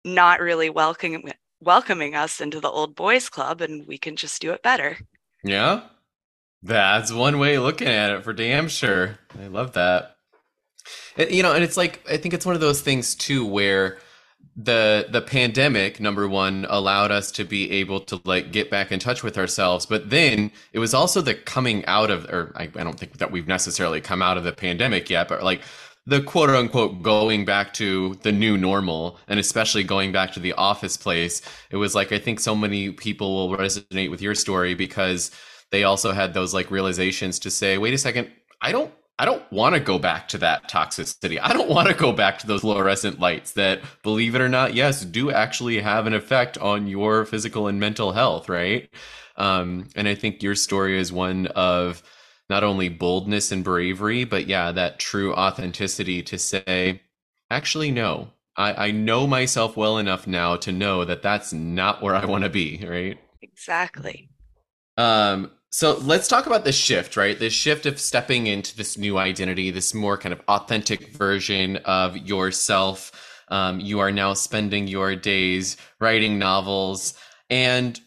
not 0.05 0.41
really 0.41 0.71
welcoming 0.71 1.33
welcoming 1.61 2.15
us 2.15 2.41
into 2.41 2.61
the 2.61 2.69
old 2.69 2.95
boys 2.95 3.29
club 3.31 3.63
and 3.63 3.87
we 3.87 3.97
can 3.97 4.15
just 4.15 4.43
do 4.43 4.53
it 4.53 4.63
better. 4.63 4.99
Yeah. 5.43 5.83
That's 6.63 7.13
one 7.13 7.39
way 7.39 7.59
looking 7.59 7.89
at 7.89 8.11
it 8.11 8.25
for 8.25 8.33
damn 8.33 8.69
sure. 8.69 9.19
I 9.41 9.47
love 9.47 9.73
that. 9.73 10.17
It, 11.17 11.31
you 11.31 11.43
know, 11.43 11.55
and 11.55 11.65
it's 11.65 11.77
like 11.77 12.05
I 12.11 12.19
think 12.19 12.35
it's 12.35 12.47
one 12.47 12.55
of 12.55 12.61
those 12.61 12.83
things 12.83 13.15
too 13.15 13.47
where 13.47 13.99
the 14.57 15.07
the 15.11 15.21
pandemic 15.21 16.01
number 16.01 16.27
one 16.27 16.67
allowed 16.71 17.11
us 17.11 17.31
to 17.33 17.45
be 17.45 17.71
able 17.71 18.01
to 18.01 18.21
like 18.25 18.53
get 18.53 18.71
back 18.71 18.91
in 18.91 18.99
touch 18.99 19.23
with 19.23 19.37
ourselves. 19.37 19.85
But 19.85 20.09
then 20.11 20.51
it 20.73 20.79
was 20.79 20.95
also 20.95 21.21
the 21.21 21.35
coming 21.35 21.85
out 21.85 22.11
of 22.11 22.25
or 22.27 22.53
I, 22.57 22.65
I 22.65 22.85
don't 22.85 22.99
think 22.99 23.19
that 23.19 23.31
we've 23.31 23.47
necessarily 23.47 24.01
come 24.01 24.23
out 24.23 24.39
of 24.39 24.45
the 24.45 24.53
pandemic 24.53 25.11
yet 25.11 25.29
but 25.29 25.43
like 25.43 25.63
the 26.07 26.23
quote 26.23 26.51
unquote 26.51 27.03
going 27.03 27.45
back 27.45 27.75
to 27.75 28.15
the 28.23 28.33
new 28.33 28.57
normal 28.57 29.19
and 29.29 29.41
especially 29.41 29.83
going 29.83 30.13
back 30.13 30.33
to 30.33 30.41
the 30.41 30.53
office 30.55 30.97
place 30.97 31.43
it 31.71 31.77
was 31.77 31.95
like 31.95 32.13
i 32.13 32.19
think 32.19 32.41
so 32.41 32.55
many 32.55 32.91
people 32.91 33.49
will 33.49 33.57
resonate 33.57 34.11
with 34.11 34.23
your 34.23 34.35
story 34.35 34.75
because 34.75 35.31
they 35.71 35.85
also 35.85 36.13
had 36.13 36.33
those 36.33 36.55
like 36.55 36.71
realizations 36.71 37.39
to 37.39 37.51
say 37.51 37.77
wait 37.79 37.95
a 37.95 37.99
second 37.99 38.31
i 38.63 38.73
don't 38.73 38.93
I 39.19 39.25
don't 39.25 39.51
want 39.51 39.75
to 39.75 39.81
go 39.81 39.99
back 39.99 40.29
to 40.29 40.39
that 40.39 40.69
toxicity. 40.69 41.39
I 41.43 41.55
don't 41.55 41.71
want 41.71 41.89
to 41.89 41.95
go 41.95 42.13
back 42.13 42.39
to 42.41 42.47
those 42.47 42.61
fluorescent 42.61 43.19
lights 43.19 43.53
that, 43.53 43.81
believe 44.03 44.35
it 44.35 44.43
or 44.43 44.49
not, 44.49 44.75
yes, 44.75 45.05
do 45.05 45.31
actually 45.31 45.81
have 45.81 46.07
an 46.07 46.13
effect 46.13 46.59
on 46.59 46.87
your 46.87 47.25
physical 47.25 47.67
and 47.67 47.81
mental 47.81 48.13
health, 48.13 48.49
right? 48.51 48.91
Um, 49.37 49.89
and 49.97 50.07
I 50.07 50.15
think 50.15 50.43
your 50.43 50.55
story 50.55 50.99
is 50.99 51.13
one 51.13 51.47
of 51.49 52.03
not 52.51 52.63
only 52.63 52.91
boldness 52.91 53.53
and 53.53 53.65
bravery, 53.65 54.25
but 54.25 54.47
yeah, 54.47 54.73
that 54.73 54.99
true 54.99 55.35
authenticity 55.35 56.23
to 56.25 56.39
say, 56.39 57.01
actually, 57.51 57.91
no, 57.91 58.29
I, 58.57 58.89
I 58.89 58.91
know 58.91 59.27
myself 59.27 59.77
well 59.77 59.99
enough 59.99 60.27
now 60.27 60.57
to 60.57 60.73
know 60.73 61.05
that 61.05 61.23
that's 61.23 61.53
not 61.53 62.03
where 62.03 62.15
I 62.15 62.27
want 62.27 62.45
to 62.45 62.51
be, 62.51 62.85
right? 62.87 63.19
Exactly. 63.43 64.31
Um, 64.97 65.51
so 65.77 65.99
let's 65.99 66.27
talk 66.27 66.47
about 66.47 66.65
this 66.65 66.75
shift, 66.75 67.19
right? 67.19 67.39
This 67.39 67.53
shift 67.53 67.85
of 67.85 68.01
stepping 68.01 68.47
into 68.47 68.75
this 68.75 68.97
new 68.97 69.19
identity, 69.19 69.71
this 69.71 69.93
more 69.93 70.17
kind 70.17 70.33
of 70.33 70.41
authentic 70.49 71.09
version 71.09 71.77
of 71.85 72.17
yourself. 72.17 73.45
Um, 73.49 73.79
you 73.81 74.01
are 74.01 74.11
now 74.11 74.33
spending 74.33 74.89
your 74.89 75.15
days 75.17 75.77
writing 76.01 76.39
novels. 76.39 77.13
And 77.51 78.01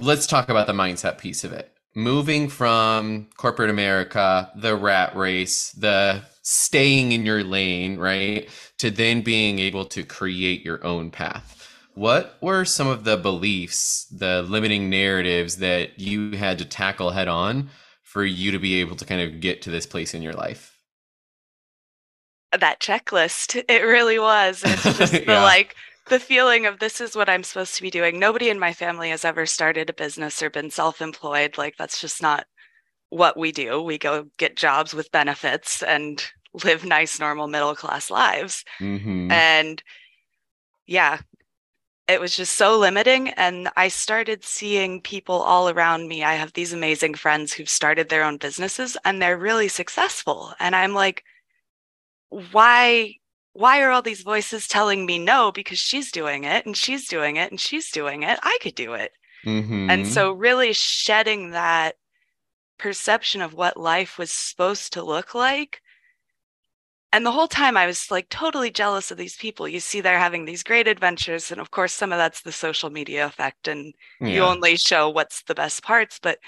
let's 0.00 0.26
talk 0.26 0.48
about 0.48 0.66
the 0.66 0.72
mindset 0.72 1.18
piece 1.18 1.44
of 1.44 1.52
it. 1.52 1.72
Moving 1.94 2.48
from 2.48 3.28
corporate 3.36 3.70
America, 3.70 4.50
the 4.56 4.74
rat 4.74 5.14
race, 5.14 5.70
the 5.70 6.22
staying 6.42 7.12
in 7.12 7.24
your 7.24 7.44
lane, 7.44 7.98
right? 7.98 8.48
To 8.78 8.90
then 8.90 9.22
being 9.22 9.60
able 9.60 9.84
to 9.84 10.02
create 10.02 10.64
your 10.64 10.84
own 10.84 11.12
path. 11.12 11.61
What 11.94 12.38
were 12.40 12.64
some 12.64 12.86
of 12.86 13.04
the 13.04 13.16
beliefs, 13.16 14.06
the 14.06 14.42
limiting 14.42 14.88
narratives 14.88 15.56
that 15.58 15.98
you 15.98 16.32
had 16.32 16.58
to 16.58 16.64
tackle 16.64 17.10
head 17.10 17.28
on 17.28 17.70
for 18.02 18.24
you 18.24 18.50
to 18.52 18.58
be 18.58 18.80
able 18.80 18.96
to 18.96 19.04
kind 19.04 19.20
of 19.20 19.40
get 19.40 19.62
to 19.62 19.70
this 19.70 19.86
place 19.86 20.14
in 20.14 20.22
your 20.22 20.32
life? 20.32 20.78
That 22.58 22.80
checklist, 22.80 23.62
it 23.68 23.82
really 23.82 24.18
was. 24.18 24.62
It's 24.64 24.82
just 24.98 25.12
the 25.12 25.24
yeah. 25.26 25.42
like 25.42 25.74
the 26.08 26.18
feeling 26.18 26.66
of 26.66 26.78
this 26.78 27.00
is 27.00 27.14
what 27.14 27.28
I'm 27.28 27.44
supposed 27.44 27.76
to 27.76 27.82
be 27.82 27.90
doing. 27.90 28.18
Nobody 28.18 28.48
in 28.48 28.58
my 28.58 28.72
family 28.72 29.10
has 29.10 29.24
ever 29.24 29.46
started 29.46 29.88
a 29.88 29.94
business 29.94 30.42
or 30.42 30.50
been 30.50 30.70
self-employed. 30.70 31.56
Like 31.58 31.76
that's 31.76 32.00
just 32.00 32.22
not 32.22 32.46
what 33.10 33.36
we 33.36 33.52
do. 33.52 33.80
We 33.82 33.98
go 33.98 34.26
get 34.38 34.56
jobs 34.56 34.94
with 34.94 35.12
benefits 35.12 35.82
and 35.82 36.24
live 36.64 36.84
nice, 36.84 37.20
normal 37.20 37.46
middle 37.46 37.74
class 37.74 38.10
lives. 38.10 38.64
Mm-hmm. 38.80 39.30
And 39.30 39.82
yeah, 40.86 41.20
it 42.08 42.20
was 42.20 42.36
just 42.36 42.54
so 42.54 42.78
limiting. 42.78 43.30
And 43.30 43.68
I 43.76 43.88
started 43.88 44.44
seeing 44.44 45.00
people 45.00 45.36
all 45.36 45.68
around 45.68 46.08
me. 46.08 46.24
I 46.24 46.34
have 46.34 46.52
these 46.52 46.72
amazing 46.72 47.14
friends 47.14 47.52
who've 47.52 47.68
started 47.68 48.08
their 48.08 48.24
own 48.24 48.38
businesses 48.38 48.96
and 49.04 49.20
they're 49.20 49.38
really 49.38 49.68
successful. 49.68 50.52
And 50.58 50.74
I'm 50.74 50.94
like, 50.94 51.24
why? 52.28 53.14
Why 53.54 53.82
are 53.82 53.90
all 53.90 54.00
these 54.00 54.22
voices 54.22 54.66
telling 54.66 55.04
me 55.04 55.18
no? 55.18 55.52
Because 55.52 55.78
she's 55.78 56.10
doing 56.10 56.44
it 56.44 56.64
and 56.64 56.74
she's 56.74 57.06
doing 57.06 57.36
it 57.36 57.50
and 57.50 57.60
she's 57.60 57.90
doing 57.90 58.22
it. 58.22 58.38
I 58.42 58.56
could 58.62 58.74
do 58.74 58.94
it. 58.94 59.12
Mm-hmm. 59.44 59.90
And 59.90 60.06
so, 60.06 60.32
really 60.32 60.72
shedding 60.72 61.50
that 61.50 61.96
perception 62.78 63.42
of 63.42 63.52
what 63.52 63.76
life 63.76 64.18
was 64.18 64.32
supposed 64.32 64.94
to 64.94 65.02
look 65.02 65.34
like 65.34 65.82
and 67.12 67.26
the 67.26 67.30
whole 67.30 67.46
time 67.46 67.76
I 67.76 67.86
was 67.86 68.10
like 68.10 68.28
totally 68.30 68.70
jealous 68.70 69.10
of 69.10 69.18
these 69.18 69.36
people. 69.36 69.68
You 69.68 69.80
see, 69.80 70.00
they're 70.00 70.18
having 70.18 70.44
these 70.44 70.62
great 70.62 70.88
adventures. 70.88 71.50
And 71.50 71.60
of 71.60 71.70
course, 71.70 71.92
some 71.92 72.10
of 72.10 72.18
that's 72.18 72.40
the 72.40 72.52
social 72.52 72.88
media 72.88 73.26
effect, 73.26 73.68
and 73.68 73.94
yeah. 74.20 74.28
you 74.28 74.42
only 74.42 74.76
show 74.76 75.10
what's 75.10 75.42
the 75.42 75.54
best 75.54 75.82
parts. 75.82 76.18
But 76.20 76.38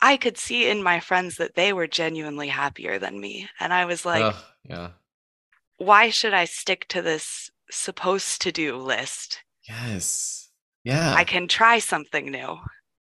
I 0.00 0.16
could 0.16 0.36
see 0.36 0.68
in 0.68 0.82
my 0.82 0.98
friends 0.98 1.36
that 1.36 1.54
they 1.54 1.72
were 1.72 1.86
genuinely 1.86 2.48
happier 2.48 2.98
than 2.98 3.20
me. 3.20 3.48
And 3.60 3.72
I 3.72 3.84
was 3.84 4.04
like, 4.04 4.34
yeah. 4.68 4.90
Why 5.76 6.10
should 6.10 6.34
I 6.34 6.44
stick 6.44 6.86
to 6.88 7.02
this 7.02 7.50
supposed 7.70 8.42
to 8.42 8.52
do 8.52 8.76
list? 8.76 9.42
Yes. 9.68 10.50
Yeah. 10.84 11.14
I 11.16 11.22
can 11.22 11.46
try 11.46 11.78
something 11.78 12.30
new. 12.30 12.58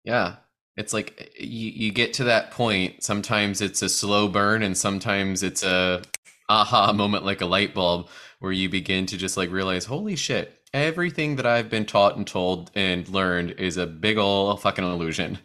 Yeah. 0.03 0.35
It's 0.77 0.93
like 0.93 1.15
eh, 1.19 1.43
you, 1.43 1.71
you 1.71 1.91
get 1.91 2.13
to 2.13 2.23
that 2.25 2.51
point. 2.51 3.03
Sometimes 3.03 3.61
it's 3.61 3.81
a 3.81 3.89
slow 3.89 4.27
burn, 4.27 4.61
and 4.61 4.77
sometimes 4.77 5.41
it's 5.43 5.63
a 5.63 6.03
aha 6.49 6.93
moment 6.93 7.25
like 7.25 7.41
a 7.41 7.45
light 7.45 7.73
bulb 7.73 8.09
where 8.39 8.51
you 8.51 8.69
begin 8.69 9.05
to 9.07 9.17
just 9.17 9.37
like 9.37 9.51
realize, 9.51 9.85
holy 9.85 10.15
shit, 10.15 10.59
everything 10.73 11.35
that 11.37 11.45
I've 11.45 11.69
been 11.69 11.85
taught 11.85 12.17
and 12.17 12.27
told 12.27 12.71
and 12.75 13.07
learned 13.07 13.51
is 13.51 13.77
a 13.77 13.87
big 13.87 14.17
ol' 14.17 14.57
fucking 14.57 14.83
illusion. 14.83 15.39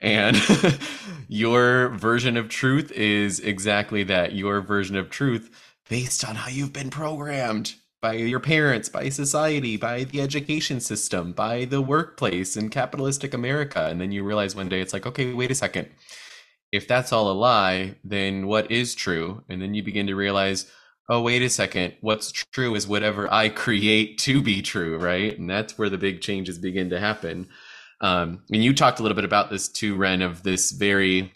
And 0.00 0.36
your 1.28 1.90
version 1.90 2.36
of 2.36 2.48
truth 2.48 2.90
is 2.92 3.40
exactly 3.40 4.02
that 4.04 4.34
your 4.34 4.60
version 4.60 4.96
of 4.96 5.10
truth 5.10 5.50
based 5.88 6.24
on 6.24 6.36
how 6.36 6.48
you've 6.48 6.72
been 6.72 6.90
programmed 6.90 7.74
by 8.00 8.14
your 8.14 8.40
parents, 8.40 8.88
by 8.88 9.10
society, 9.10 9.76
by 9.76 10.04
the 10.04 10.22
education 10.22 10.80
system, 10.80 11.32
by 11.32 11.66
the 11.66 11.82
workplace 11.82 12.56
in 12.56 12.70
capitalistic 12.70 13.34
America. 13.34 13.86
And 13.86 14.00
then 14.00 14.10
you 14.10 14.24
realize 14.24 14.56
one 14.56 14.70
day 14.70 14.80
it's 14.80 14.94
like, 14.94 15.04
okay, 15.04 15.34
wait 15.34 15.50
a 15.50 15.54
second 15.54 15.88
if 16.72 16.86
that's 16.86 17.12
all 17.12 17.30
a 17.30 17.34
lie, 17.34 17.96
then 18.04 18.46
what 18.46 18.70
is 18.70 18.94
true? 18.94 19.42
And 19.48 19.60
then 19.60 19.74
you 19.74 19.82
begin 19.82 20.06
to 20.06 20.14
realize, 20.14 20.66
oh, 21.08 21.20
wait 21.22 21.42
a 21.42 21.50
second, 21.50 21.94
what's 22.00 22.30
true 22.30 22.74
is 22.74 22.86
whatever 22.86 23.32
I 23.32 23.48
create 23.48 24.18
to 24.18 24.40
be 24.40 24.62
true, 24.62 24.98
right? 24.98 25.36
And 25.36 25.50
that's 25.50 25.76
where 25.76 25.90
the 25.90 25.98
big 25.98 26.20
changes 26.20 26.58
begin 26.58 26.90
to 26.90 27.00
happen. 27.00 27.48
Um, 28.00 28.44
and 28.50 28.62
you 28.62 28.72
talked 28.74 29.00
a 29.00 29.02
little 29.02 29.16
bit 29.16 29.24
about 29.24 29.50
this 29.50 29.68
too, 29.68 29.96
Wren, 29.96 30.22
of 30.22 30.42
this 30.44 30.70
very, 30.70 31.32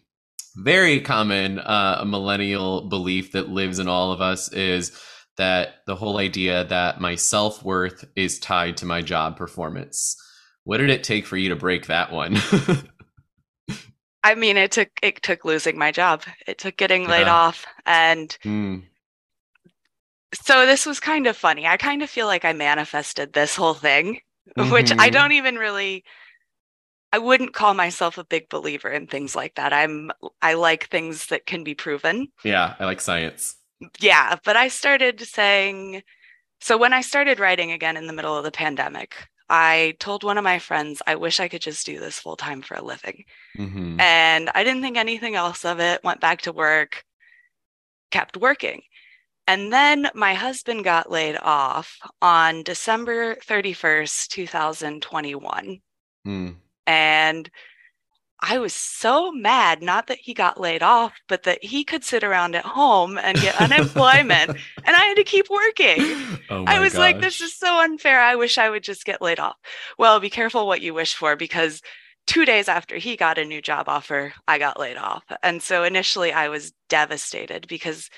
very 0.56 1.00
common 1.00 1.58
uh, 1.58 2.04
millennial 2.06 2.88
belief 2.88 3.32
that 3.32 3.48
lives 3.48 3.80
in 3.80 3.88
all 3.88 4.12
of 4.12 4.20
us 4.20 4.52
is 4.52 4.98
that 5.36 5.80
the 5.86 5.96
whole 5.96 6.18
idea 6.18 6.64
that 6.64 7.00
my 7.00 7.16
self 7.16 7.64
worth 7.64 8.04
is 8.14 8.38
tied 8.38 8.76
to 8.76 8.86
my 8.86 9.02
job 9.02 9.36
performance. 9.36 10.16
What 10.62 10.78
did 10.78 10.90
it 10.90 11.02
take 11.04 11.26
for 11.26 11.36
you 11.36 11.48
to 11.48 11.56
break 11.56 11.88
that 11.88 12.12
one? 12.12 12.36
I 14.24 14.34
mean, 14.34 14.56
it 14.56 14.72
took 14.72 14.88
it 15.02 15.22
took 15.22 15.44
losing 15.44 15.78
my 15.78 15.92
job. 15.92 16.22
It 16.46 16.58
took 16.58 16.76
getting 16.76 17.06
laid 17.06 17.26
yeah. 17.26 17.34
off, 17.34 17.66
and 17.86 18.36
mm. 18.42 18.82
so 20.32 20.66
this 20.66 20.86
was 20.86 20.98
kind 20.98 21.26
of 21.26 21.36
funny. 21.36 21.66
I 21.66 21.76
kind 21.76 22.02
of 22.02 22.10
feel 22.10 22.26
like 22.26 22.44
I 22.44 22.54
manifested 22.54 23.32
this 23.32 23.54
whole 23.54 23.74
thing, 23.74 24.20
mm-hmm. 24.58 24.72
which 24.72 24.90
I 24.92 24.94
mm-hmm. 24.94 25.12
don't 25.12 25.32
even 25.32 25.56
really. 25.56 26.04
I 27.12 27.18
wouldn't 27.18 27.54
call 27.54 27.74
myself 27.74 28.18
a 28.18 28.24
big 28.24 28.48
believer 28.48 28.88
in 28.88 29.06
things 29.06 29.36
like 29.36 29.54
that. 29.54 29.72
I'm 29.72 30.10
I 30.42 30.54
like 30.54 30.88
things 30.88 31.26
that 31.26 31.46
can 31.46 31.62
be 31.62 31.74
proven. 31.74 32.28
Yeah, 32.42 32.74
I 32.80 32.86
like 32.86 33.00
science. 33.00 33.56
Yeah, 34.00 34.36
but 34.42 34.56
I 34.56 34.66
started 34.68 35.20
saying 35.20 36.02
so 36.64 36.78
when 36.78 36.94
I 36.94 37.02
started 37.02 37.40
writing 37.40 37.72
again 37.72 37.98
in 37.98 38.06
the 38.06 38.14
middle 38.14 38.34
of 38.34 38.42
the 38.42 38.50
pandemic, 38.50 39.28
I 39.48 39.96
told 39.98 40.24
one 40.24 40.38
of 40.38 40.44
my 40.44 40.58
friends, 40.58 41.02
I 41.06 41.16
wish 41.16 41.40
I 41.40 41.48
could 41.48 41.60
just 41.60 41.84
do 41.86 42.00
this 42.00 42.18
full 42.18 42.36
time 42.36 42.62
for 42.62 42.76
a 42.76 42.82
living. 42.82 43.24
Mm-hmm. 43.58 44.00
And 44.00 44.50
I 44.54 44.64
didn't 44.64 44.82
think 44.82 44.96
anything 44.96 45.34
else 45.34 45.64
of 45.64 45.80
it, 45.80 46.02
went 46.02 46.20
back 46.20 46.42
to 46.42 46.52
work, 46.52 47.04
kept 48.10 48.36
working. 48.36 48.82
And 49.46 49.72
then 49.72 50.08
my 50.14 50.34
husband 50.34 50.84
got 50.84 51.10
laid 51.10 51.36
off 51.36 51.98
on 52.22 52.62
December 52.62 53.36
31st, 53.36 54.28
2021. 54.28 55.80
Mm. 56.26 56.56
And 56.86 57.50
I 58.46 58.58
was 58.58 58.74
so 58.74 59.32
mad, 59.32 59.82
not 59.82 60.06
that 60.08 60.18
he 60.18 60.34
got 60.34 60.60
laid 60.60 60.82
off, 60.82 61.12
but 61.28 61.44
that 61.44 61.64
he 61.64 61.82
could 61.82 62.04
sit 62.04 62.22
around 62.22 62.54
at 62.54 62.66
home 62.66 63.16
and 63.16 63.40
get 63.40 63.58
unemployment 63.58 64.50
and 64.84 64.96
I 64.96 65.04
had 65.04 65.16
to 65.16 65.24
keep 65.24 65.48
working. 65.48 66.38
Oh 66.50 66.64
I 66.66 66.78
was 66.78 66.92
gosh. 66.92 67.00
like, 67.00 67.20
this 67.20 67.40
is 67.40 67.54
so 67.54 67.80
unfair. 67.80 68.20
I 68.20 68.36
wish 68.36 68.58
I 68.58 68.68
would 68.68 68.82
just 68.82 69.06
get 69.06 69.22
laid 69.22 69.40
off. 69.40 69.56
Well, 69.98 70.20
be 70.20 70.28
careful 70.28 70.66
what 70.66 70.82
you 70.82 70.92
wish 70.92 71.14
for 71.14 71.36
because 71.36 71.80
two 72.26 72.44
days 72.44 72.68
after 72.68 72.96
he 72.96 73.16
got 73.16 73.38
a 73.38 73.46
new 73.46 73.62
job 73.62 73.88
offer, 73.88 74.34
I 74.46 74.58
got 74.58 74.78
laid 74.78 74.98
off. 74.98 75.24
And 75.42 75.62
so 75.62 75.82
initially 75.82 76.30
I 76.30 76.48
was 76.48 76.74
devastated 76.90 77.66
because 77.66 78.10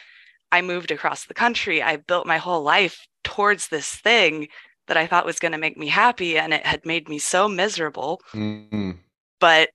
I 0.50 0.60
moved 0.60 0.90
across 0.90 1.26
the 1.26 1.34
country. 1.34 1.84
I 1.84 1.98
built 1.98 2.26
my 2.26 2.38
whole 2.38 2.64
life 2.64 3.06
towards 3.22 3.68
this 3.68 3.94
thing 3.94 4.48
that 4.88 4.96
I 4.96 5.06
thought 5.06 5.24
was 5.24 5.38
going 5.38 5.52
to 5.52 5.58
make 5.58 5.76
me 5.76 5.86
happy 5.86 6.36
and 6.36 6.52
it 6.52 6.66
had 6.66 6.84
made 6.84 7.08
me 7.08 7.20
so 7.20 7.48
miserable. 7.48 8.20
Mm-hmm. 8.34 8.92
But 9.38 9.70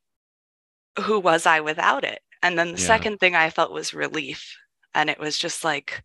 who 0.99 1.19
was 1.19 1.45
I 1.45 1.61
without 1.61 2.03
it? 2.03 2.21
And 2.43 2.57
then 2.57 2.73
the 2.73 2.81
yeah. 2.81 2.87
second 2.87 3.19
thing 3.19 3.35
I 3.35 3.49
felt 3.49 3.71
was 3.71 3.93
relief. 3.93 4.57
And 4.93 5.09
it 5.09 5.19
was 5.19 5.37
just 5.37 5.63
like, 5.63 6.03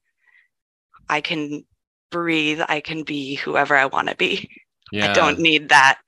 I 1.08 1.20
can 1.20 1.64
breathe, 2.10 2.60
I 2.68 2.80
can 2.80 3.02
be 3.02 3.36
whoever 3.36 3.74
I 3.76 3.86
want 3.86 4.08
to 4.08 4.16
be. 4.16 4.50
Yeah. 4.92 5.10
I 5.10 5.14
don't 5.14 5.38
need 5.38 5.70
that. 5.70 5.98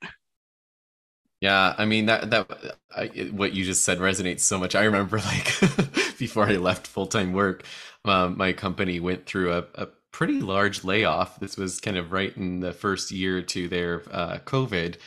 Yeah, 1.41 1.73
I 1.77 1.85
mean 1.85 2.07
that 2.07 2.29
that 2.31 2.77
I, 2.95 3.07
what 3.31 3.53
you 3.53 3.63
just 3.63 3.85
said 3.85 3.99
resonates 3.99 4.41
so 4.41 4.57
much. 4.57 4.75
I 4.75 4.83
remember 4.83 5.17
like 5.25 6.17
before 6.17 6.45
I 6.45 6.57
left 6.57 6.85
full 6.85 7.07
time 7.07 7.33
work, 7.33 7.63
um, 8.05 8.37
my 8.37 8.51
company 8.53 8.99
went 8.99 9.25
through 9.25 9.53
a, 9.53 9.65
a, 9.75 9.87
pretty 10.11 10.41
large 10.41 10.83
layoff. 10.83 11.39
This 11.39 11.55
was 11.55 11.79
kind 11.79 11.95
of 11.95 12.11
right 12.11 12.35
in 12.35 12.59
the 12.61 12.73
first 12.73 13.11
year 13.11 13.37
or 13.37 13.41
two 13.41 13.67
there 13.67 13.93
of 13.93 14.07
uh, 14.11 14.39
COVID, 14.39 14.97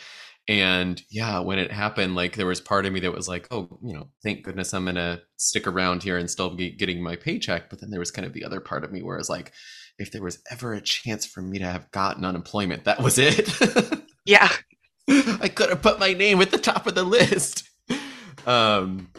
and 0.48 1.00
yeah, 1.08 1.38
when 1.38 1.58
it 1.58 1.70
happened, 1.70 2.16
like 2.16 2.36
there 2.36 2.46
was 2.46 2.60
part 2.60 2.84
of 2.84 2.92
me 2.92 3.00
that 3.00 3.12
was 3.12 3.28
like, 3.28 3.46
oh, 3.50 3.78
you 3.82 3.94
know, 3.94 4.08
thank 4.24 4.42
goodness 4.42 4.74
I'm 4.74 4.84
going 4.84 4.96
to 4.96 5.22
stick 5.36 5.66
around 5.66 6.02
here 6.02 6.18
and 6.18 6.28
still 6.28 6.50
be 6.50 6.72
getting 6.72 7.02
my 7.02 7.16
paycheck. 7.16 7.70
But 7.70 7.80
then 7.80 7.90
there 7.90 8.00
was 8.00 8.10
kind 8.10 8.26
of 8.26 8.32
the 8.32 8.44
other 8.44 8.60
part 8.60 8.82
of 8.82 8.90
me 8.90 9.02
where 9.02 9.16
I 9.16 9.18
was 9.18 9.30
like, 9.30 9.52
if 9.98 10.10
there 10.10 10.22
was 10.22 10.42
ever 10.50 10.72
a 10.72 10.80
chance 10.80 11.26
for 11.26 11.42
me 11.42 11.58
to 11.58 11.66
have 11.66 11.90
gotten 11.92 12.24
unemployment, 12.24 12.84
that 12.84 13.00
was 13.00 13.18
it. 13.18 13.48
yeah. 14.24 14.50
I 15.08 15.48
could 15.48 15.68
have 15.68 15.82
put 15.82 16.00
my 16.00 16.12
name 16.12 16.40
at 16.42 16.50
the 16.50 16.58
top 16.58 16.86
of 16.86 16.94
the 16.94 17.04
list. 17.04 17.68
Um, 18.44 19.12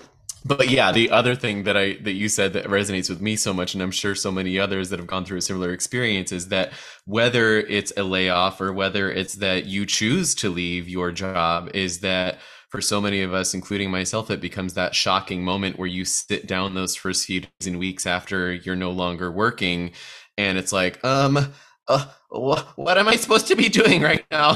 but 0.46 0.70
yeah, 0.70 0.92
the 0.92 1.10
other 1.10 1.36
thing 1.36 1.64
that 1.64 1.78
I 1.78 1.94
that 2.02 2.14
you 2.14 2.30
said 2.30 2.54
that 2.54 2.66
resonates 2.66 3.10
with 3.10 3.22
me 3.22 3.36
so 3.36 3.54
much, 3.54 3.74
and 3.74 3.84
I'm 3.84 3.92
sure 3.92 4.16
so 4.16 4.32
many 4.32 4.60
others 4.60 4.90
that 4.90 5.00
have 5.00 5.08
gone 5.08 5.26
through 5.26 5.38
a 5.38 5.42
similar 5.42 5.72
experience, 5.72 6.32
is 6.32 6.50
that 6.50 6.74
whether 7.06 7.60
it's 7.60 7.94
a 7.96 8.04
layoff 8.04 8.60
or 8.60 8.74
whether 8.74 9.12
it's 9.12 9.36
that 9.36 9.66
you 9.66 9.86
choose 9.86 10.36
to 10.36 10.50
leave 10.50 10.90
your 10.90 11.12
job, 11.12 11.70
is 11.74 12.00
that 12.00 12.40
for 12.70 12.82
so 12.82 13.00
many 13.00 13.22
of 13.22 13.34
us, 13.34 13.54
including 13.54 13.92
myself, 13.92 14.32
it 14.32 14.42
becomes 14.42 14.74
that 14.74 14.96
shocking 14.96 15.44
moment 15.44 15.78
where 15.78 15.88
you 15.88 16.04
sit 16.04 16.48
down 16.48 16.74
those 16.74 16.96
first 16.96 17.26
few 17.26 17.42
days 17.42 17.68
and 17.68 17.78
weeks 17.78 18.06
after 18.06 18.54
you're 18.54 18.76
no 18.76 18.92
longer 18.92 19.32
working, 19.32 19.92
and 20.38 20.58
it's 20.58 20.74
like, 20.74 21.04
um, 21.06 21.54
uh, 21.88 22.06
what 22.40 22.98
am 22.98 23.08
I 23.08 23.16
supposed 23.16 23.48
to 23.48 23.56
be 23.56 23.70
doing 23.70 24.02
right 24.02 24.25
now? 24.32 24.56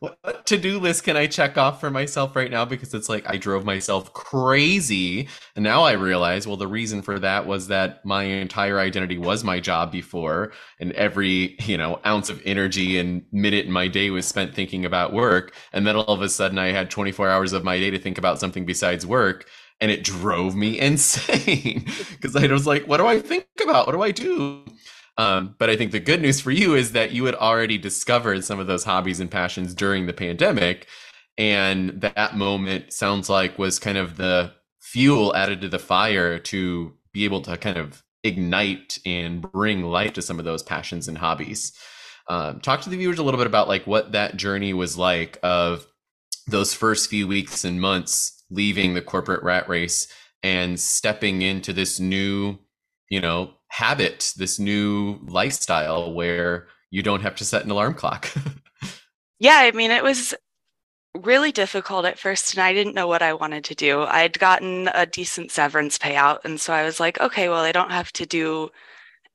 What 0.00 0.46
to 0.46 0.58
do 0.58 0.78
list 0.78 1.04
can 1.04 1.16
I 1.16 1.26
check 1.26 1.56
off 1.56 1.80
for 1.80 1.90
myself 1.90 2.36
right 2.36 2.50
now? 2.50 2.64
Because 2.66 2.92
it's 2.92 3.08
like 3.08 3.24
I 3.26 3.38
drove 3.38 3.64
myself 3.64 4.12
crazy. 4.12 5.28
And 5.56 5.62
now 5.62 5.82
I 5.82 5.92
realize, 5.92 6.46
well, 6.46 6.58
the 6.58 6.66
reason 6.68 7.00
for 7.00 7.18
that 7.18 7.46
was 7.46 7.68
that 7.68 8.04
my 8.04 8.24
entire 8.24 8.78
identity 8.78 9.16
was 9.16 9.42
my 9.42 9.58
job 9.58 9.90
before. 9.90 10.52
And 10.80 10.92
every, 10.92 11.56
you 11.62 11.78
know, 11.78 11.98
ounce 12.04 12.28
of 12.28 12.42
energy 12.44 12.98
and 12.98 13.22
minute 13.32 13.64
in 13.64 13.72
my 13.72 13.88
day 13.88 14.10
was 14.10 14.26
spent 14.26 14.54
thinking 14.54 14.84
about 14.84 15.14
work. 15.14 15.54
And 15.72 15.86
then 15.86 15.96
all 15.96 16.14
of 16.14 16.20
a 16.20 16.28
sudden 16.28 16.58
I 16.58 16.72
had 16.72 16.90
24 16.90 17.30
hours 17.30 17.54
of 17.54 17.64
my 17.64 17.78
day 17.78 17.90
to 17.90 17.98
think 17.98 18.18
about 18.18 18.38
something 18.38 18.66
besides 18.66 19.06
work. 19.06 19.48
And 19.80 19.90
it 19.90 20.04
drove 20.04 20.54
me 20.54 20.78
insane 20.78 21.86
because 22.10 22.36
I 22.36 22.46
was 22.48 22.66
like, 22.66 22.84
what 22.86 22.98
do 22.98 23.06
I 23.06 23.20
think 23.20 23.46
about? 23.62 23.86
What 23.86 23.92
do 23.92 24.02
I 24.02 24.10
do? 24.10 24.64
Um, 25.16 25.54
but 25.58 25.70
I 25.70 25.76
think 25.76 25.92
the 25.92 26.00
good 26.00 26.20
news 26.20 26.40
for 26.40 26.50
you 26.50 26.74
is 26.74 26.92
that 26.92 27.12
you 27.12 27.24
had 27.24 27.34
already 27.36 27.78
discovered 27.78 28.44
some 28.44 28.58
of 28.58 28.66
those 28.66 28.84
hobbies 28.84 29.20
and 29.20 29.30
passions 29.30 29.74
during 29.74 30.06
the 30.06 30.12
pandemic. 30.12 30.88
And 31.38 32.00
that 32.00 32.36
moment 32.36 32.92
sounds 32.92 33.28
like 33.28 33.58
was 33.58 33.78
kind 33.78 33.98
of 33.98 34.16
the 34.16 34.52
fuel 34.80 35.34
added 35.34 35.60
to 35.60 35.68
the 35.68 35.78
fire 35.78 36.38
to 36.38 36.94
be 37.12 37.24
able 37.24 37.42
to 37.42 37.56
kind 37.56 37.76
of 37.76 38.02
ignite 38.22 38.98
and 39.04 39.42
bring 39.42 39.82
life 39.82 40.14
to 40.14 40.22
some 40.22 40.38
of 40.38 40.44
those 40.44 40.62
passions 40.62 41.08
and 41.08 41.18
hobbies. 41.18 41.72
Um, 42.28 42.60
talk 42.60 42.80
to 42.82 42.90
the 42.90 42.96
viewers 42.96 43.18
a 43.18 43.22
little 43.22 43.38
bit 43.38 43.46
about 43.46 43.68
like 43.68 43.86
what 43.86 44.12
that 44.12 44.36
journey 44.36 44.72
was 44.72 44.96
like 44.96 45.38
of 45.42 45.86
those 46.46 46.74
first 46.74 47.10
few 47.10 47.28
weeks 47.28 47.64
and 47.64 47.80
months 47.80 48.44
leaving 48.50 48.94
the 48.94 49.02
corporate 49.02 49.42
rat 49.42 49.68
race 49.68 50.08
and 50.42 50.78
stepping 50.78 51.42
into 51.42 51.72
this 51.72 52.00
new, 52.00 52.58
you 53.10 53.20
know, 53.20 53.54
habit, 53.74 54.32
this 54.36 54.60
new 54.60 55.18
lifestyle 55.26 56.12
where 56.12 56.68
you 56.90 57.02
don't 57.02 57.22
have 57.22 57.34
to 57.34 57.44
set 57.44 57.64
an 57.64 57.72
alarm 57.72 57.94
clock. 57.94 58.32
yeah, 59.40 59.56
I 59.58 59.72
mean, 59.72 59.90
it 59.90 60.04
was 60.04 60.32
really 61.24 61.50
difficult 61.50 62.04
at 62.04 62.18
first, 62.18 62.54
and 62.54 62.62
I 62.62 62.72
didn't 62.72 62.94
know 62.94 63.08
what 63.08 63.20
I 63.20 63.32
wanted 63.32 63.64
to 63.64 63.74
do. 63.74 64.02
I'd 64.02 64.38
gotten 64.38 64.90
a 64.94 65.06
decent 65.06 65.50
severance 65.50 65.98
payout, 65.98 66.44
and 66.44 66.60
so 66.60 66.72
I 66.72 66.84
was 66.84 67.00
like, 67.00 67.20
okay, 67.20 67.48
well, 67.48 67.64
I 67.64 67.72
don't 67.72 67.90
have 67.90 68.12
to 68.12 68.26
do 68.26 68.70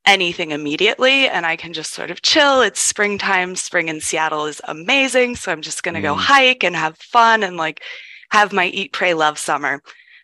anything 0.06 0.52
immediately 0.52 1.28
and 1.28 1.46
I 1.46 1.58
can 1.58 1.74
just 1.74 1.92
sort 1.92 2.10
of 2.10 2.22
chill. 2.22 2.62
It's 2.62 2.80
springtime. 2.80 3.58
Spring 3.58 3.90
in 3.90 4.00
Seattle 4.00 4.46
is 4.46 4.62
amazing. 4.64 5.36
So 5.36 5.52
I'm 5.52 5.62
just 5.62 5.84
going 5.84 5.94
to 5.96 6.00
mm. 6.00 6.04
go 6.04 6.16
hike 6.16 6.64
and 6.64 6.74
have 6.74 6.98
fun 6.98 7.44
and 7.44 7.58
like 7.58 7.84
have 8.32 8.54
my 8.54 8.68
eat, 8.68 8.94
pray, 8.94 9.14
love 9.14 9.38
summer 9.38 9.82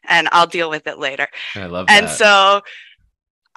and 0.08 0.30
I'll 0.32 0.48
deal 0.48 0.70
with 0.70 0.88
it 0.88 0.98
later. 0.98 1.28
I 1.56 1.66
love 1.66 1.88
that. 1.88 2.04
And 2.04 2.10
so 2.10 2.62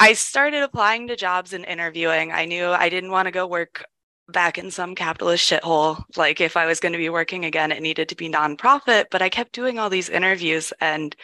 I 0.00 0.12
started 0.12 0.62
applying 0.62 1.08
to 1.08 1.16
jobs 1.16 1.52
and 1.52 1.64
interviewing. 1.64 2.30
I 2.32 2.44
knew 2.44 2.66
I 2.68 2.88
didn't 2.88 3.10
want 3.10 3.26
to 3.26 3.32
go 3.32 3.46
work 3.46 3.84
back 4.28 4.58
in 4.58 4.70
some 4.70 4.94
capitalist 4.94 5.50
shithole. 5.50 6.02
Like 6.16 6.40
if 6.40 6.56
I 6.56 6.66
was 6.66 6.80
going 6.80 6.92
to 6.92 6.98
be 6.98 7.08
working 7.08 7.44
again, 7.44 7.72
it 7.72 7.82
needed 7.82 8.08
to 8.10 8.16
be 8.16 8.30
nonprofit. 8.30 9.06
But 9.10 9.22
I 9.22 9.28
kept 9.28 9.52
doing 9.52 9.78
all 9.78 9.90
these 9.90 10.08
interviews 10.08 10.72
and 10.80 11.16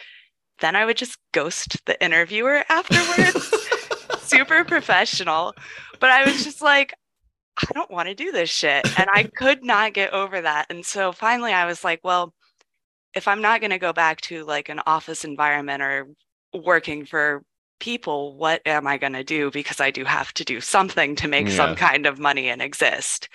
then 0.59 0.75
I 0.75 0.85
would 0.85 0.97
just 0.97 1.17
ghost 1.31 1.85
the 1.85 2.01
interviewer 2.03 2.63
afterwards. 2.69 3.53
Super 4.21 4.63
professional. 4.65 5.53
But 5.99 6.09
I 6.09 6.25
was 6.25 6.43
just 6.43 6.61
like, 6.61 6.93
I 7.57 7.67
don't 7.73 7.91
want 7.91 8.09
to 8.09 8.15
do 8.15 8.31
this 8.33 8.49
shit. 8.49 8.85
And 8.99 9.09
I 9.13 9.23
could 9.23 9.63
not 9.63 9.93
get 9.93 10.11
over 10.11 10.41
that. 10.41 10.65
And 10.69 10.85
so 10.85 11.13
finally 11.13 11.53
I 11.53 11.65
was 11.65 11.83
like, 11.83 12.01
well, 12.03 12.33
if 13.13 13.29
I'm 13.29 13.41
not 13.41 13.61
going 13.61 13.71
to 13.71 13.79
go 13.79 13.93
back 13.93 14.19
to 14.21 14.43
like 14.43 14.67
an 14.67 14.81
office 14.85 15.23
environment 15.23 15.81
or 15.81 16.07
working 16.53 17.05
for 17.05 17.43
people, 17.85 18.35
what 18.35 18.63
am 18.65 18.87
I 18.87 18.97
going 18.97 19.13
to 19.13 19.23
do? 19.23 19.51
Because 19.51 19.79
I 19.79 19.91
do 19.91 20.03
have 20.05 20.33
to 20.33 20.43
do 20.43 20.59
something 20.59 21.15
to 21.17 21.27
make 21.27 21.47
yeah. 21.47 21.55
some 21.55 21.75
kind 21.75 22.07
of 22.07 22.17
money 22.17 22.49
and 22.49 22.59
exist. 22.59 23.29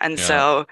And 0.00 0.18
yeah. 0.18 0.24
so 0.24 0.66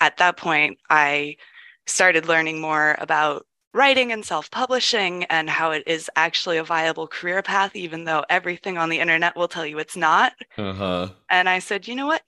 at 0.00 0.16
that 0.16 0.38
point, 0.38 0.78
I 0.88 1.36
started 1.84 2.26
learning 2.26 2.62
more 2.62 2.96
about 2.98 3.44
writing 3.74 4.12
and 4.12 4.24
self 4.24 4.50
publishing 4.50 5.24
and 5.24 5.50
how 5.50 5.72
it 5.72 5.82
is 5.86 6.10
actually 6.16 6.56
a 6.56 6.64
viable 6.64 7.06
career 7.06 7.42
path, 7.42 7.76
even 7.76 8.04
though 8.04 8.24
everything 8.30 8.78
on 8.78 8.88
the 8.88 8.98
internet 8.98 9.36
will 9.36 9.48
tell 9.48 9.66
you 9.66 9.78
it's 9.78 9.96
not. 9.96 10.32
Uh-huh. 10.56 11.10
And 11.28 11.50
I 11.50 11.58
said, 11.58 11.86
you 11.86 11.94
know 11.94 12.06
what? 12.06 12.22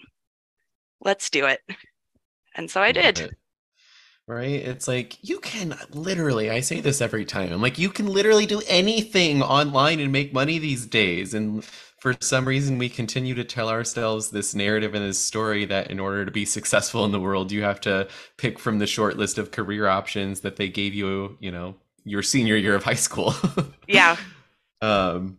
Let's 1.00 1.30
do 1.30 1.46
it. 1.46 1.60
And 2.54 2.70
so 2.70 2.82
I 2.82 2.92
did. 2.92 3.20
It 3.20 3.34
right? 4.28 4.54
It's 4.54 4.88
like 4.88 5.18
you 5.22 5.38
can 5.38 5.76
literally, 5.90 6.50
I 6.50 6.60
say 6.60 6.80
this 6.80 7.00
every 7.00 7.24
time. 7.24 7.52
I'm 7.52 7.62
like, 7.62 7.78
you 7.78 7.88
can 7.90 8.06
literally 8.06 8.46
do 8.46 8.62
anything 8.66 9.42
online 9.42 10.00
and 10.00 10.10
make 10.10 10.32
money 10.32 10.58
these 10.58 10.86
days. 10.86 11.32
And 11.32 11.64
for 11.98 12.14
some 12.20 12.46
reason, 12.46 12.78
we 12.78 12.88
continue 12.88 13.34
to 13.34 13.44
tell 13.44 13.68
ourselves 13.68 14.30
this 14.30 14.54
narrative 14.54 14.94
and 14.94 15.04
this 15.04 15.18
story 15.18 15.64
that 15.66 15.90
in 15.90 16.00
order 16.00 16.24
to 16.24 16.30
be 16.30 16.44
successful 16.44 17.04
in 17.04 17.12
the 17.12 17.20
world, 17.20 17.52
you 17.52 17.62
have 17.62 17.80
to 17.82 18.08
pick 18.36 18.58
from 18.58 18.78
the 18.78 18.86
short 18.86 19.16
list 19.16 19.38
of 19.38 19.52
career 19.52 19.86
options 19.86 20.40
that 20.40 20.56
they 20.56 20.68
gave 20.68 20.92
you, 20.92 21.36
you 21.40 21.50
know, 21.50 21.76
your 22.04 22.22
senior 22.22 22.56
year 22.56 22.74
of 22.74 22.84
high 22.84 22.94
school. 22.94 23.34
yeah. 23.88 24.16
Um, 24.82 25.38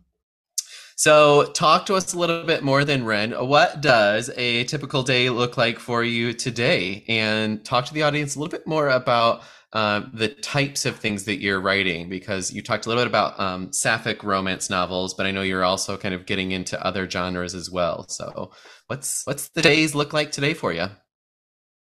so, 1.00 1.44
talk 1.52 1.86
to 1.86 1.94
us 1.94 2.14
a 2.14 2.18
little 2.18 2.44
bit 2.44 2.64
more 2.64 2.84
than 2.84 3.06
Wren. 3.06 3.32
What 3.32 3.82
does 3.82 4.32
a 4.36 4.64
typical 4.64 5.04
day 5.04 5.30
look 5.30 5.56
like 5.56 5.78
for 5.78 6.04
you 6.04 6.34
today? 6.34 7.06
And 7.08 7.64
talk 7.64 7.86
to 7.86 7.94
the 7.94 8.02
audience 8.02 8.36
a 8.36 8.40
little 8.40 8.50
bit 8.52 8.66
more 8.66 8.90
about 8.90 9.44
um, 9.74 10.10
the 10.12 10.30
types 10.30 10.88
of 10.88 10.96
things 10.96 11.26
that 11.26 11.40
you're 11.40 11.62
writing, 11.62 12.10
because 12.10 12.52
you 12.52 12.64
talked 12.64 12.88
a 12.88 12.90
little 12.90 13.04
bit 13.04 13.10
about 13.10 13.40
um, 13.40 13.72
sapphic 13.72 14.24
romance 14.24 14.72
novels, 14.72 15.14
but 15.14 15.28
I 15.28 15.32
know 15.32 15.44
you're 15.44 15.64
also 15.64 15.98
kind 15.98 16.16
of 16.16 16.26
getting 16.26 16.52
into 16.52 16.84
other 16.84 17.08
genres 17.08 17.54
as 17.54 17.70
well. 17.70 18.08
So, 18.10 18.50
what's 18.88 19.22
what's 19.28 19.50
the 19.50 19.62
days 19.62 19.94
look 19.94 20.14
like 20.14 20.32
today 20.32 20.56
for 20.56 20.74
you? 20.74 20.88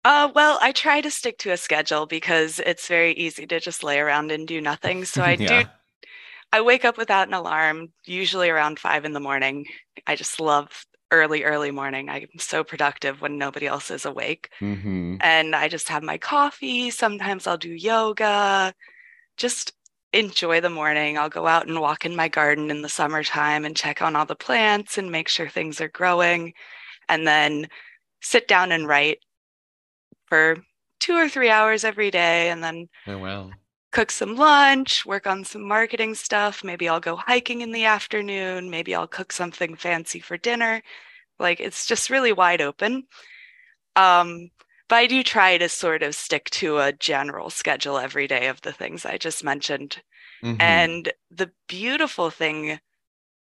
Uh, 0.04 0.30
well, 0.34 0.58
I 0.60 0.72
try 0.72 1.00
to 1.00 1.10
stick 1.10 1.36
to 1.38 1.52
a 1.52 1.56
schedule 1.56 2.06
because 2.06 2.58
it's 2.60 2.88
very 2.88 3.12
easy 3.12 3.46
to 3.46 3.60
just 3.60 3.84
lay 3.84 4.00
around 4.00 4.32
and 4.32 4.48
do 4.48 4.60
nothing. 4.60 5.04
So 5.04 5.22
I 5.22 5.32
yeah. 5.38 5.62
do 5.62 5.68
I 6.52 6.60
wake 6.60 6.84
up 6.84 6.98
without 6.98 7.28
an 7.28 7.34
alarm, 7.34 7.88
usually 8.04 8.50
around 8.50 8.78
five 8.78 9.04
in 9.04 9.12
the 9.12 9.20
morning. 9.20 9.66
I 10.06 10.16
just 10.16 10.38
love 10.38 10.84
early, 11.10 11.44
early 11.44 11.70
morning. 11.70 12.08
I'm 12.08 12.26
so 12.38 12.62
productive 12.62 13.20
when 13.20 13.38
nobody 13.38 13.66
else 13.66 13.90
is 13.90 14.04
awake. 14.04 14.50
Mm-hmm. 14.60 15.16
And 15.20 15.56
I 15.56 15.68
just 15.68 15.88
have 15.88 16.02
my 16.02 16.18
coffee. 16.18 16.90
Sometimes 16.90 17.46
I'll 17.46 17.58
do 17.58 17.70
yoga. 17.72 18.74
Just 19.36 19.72
enjoy 20.12 20.60
the 20.60 20.70
morning. 20.70 21.16
I'll 21.16 21.28
go 21.28 21.46
out 21.46 21.66
and 21.66 21.80
walk 21.80 22.04
in 22.04 22.16
my 22.16 22.28
garden 22.28 22.70
in 22.70 22.82
the 22.82 22.88
summertime 22.88 23.64
and 23.64 23.76
check 23.76 24.02
on 24.02 24.14
all 24.14 24.26
the 24.26 24.34
plants 24.34 24.98
and 24.98 25.10
make 25.10 25.28
sure 25.28 25.48
things 25.48 25.80
are 25.80 25.88
growing. 25.88 26.52
And 27.08 27.26
then 27.26 27.68
sit 28.20 28.46
down 28.46 28.72
and 28.72 28.86
write 28.86 29.18
for 30.26 30.56
two 31.00 31.14
or 31.14 31.28
three 31.28 31.50
hours 31.50 31.84
every 31.84 32.10
day. 32.10 32.50
And 32.50 32.62
then 32.62 32.88
oh, 33.06 33.18
wow. 33.18 33.50
Cook 33.92 34.10
some 34.10 34.36
lunch, 34.36 35.06
work 35.06 35.26
on 35.26 35.44
some 35.44 35.62
marketing 35.62 36.14
stuff. 36.14 36.64
Maybe 36.64 36.88
I'll 36.88 37.00
go 37.00 37.16
hiking 37.16 37.60
in 37.60 37.72
the 37.72 37.84
afternoon. 37.84 38.70
Maybe 38.70 38.94
I'll 38.94 39.06
cook 39.06 39.32
something 39.32 39.76
fancy 39.76 40.18
for 40.18 40.36
dinner. 40.36 40.82
Like 41.38 41.60
it's 41.60 41.86
just 41.86 42.10
really 42.10 42.32
wide 42.32 42.62
open. 42.62 43.04
Um, 43.94 44.50
but 44.88 44.96
I 44.96 45.06
do 45.06 45.22
try 45.22 45.58
to 45.58 45.68
sort 45.68 46.02
of 46.02 46.14
stick 46.14 46.50
to 46.50 46.78
a 46.78 46.92
general 46.92 47.50
schedule 47.50 47.98
every 47.98 48.26
day 48.26 48.48
of 48.48 48.60
the 48.62 48.72
things 48.72 49.04
I 49.06 49.18
just 49.18 49.44
mentioned. 49.44 50.02
Mm-hmm. 50.42 50.60
And 50.60 51.12
the 51.30 51.50
beautiful 51.68 52.30
thing 52.30 52.80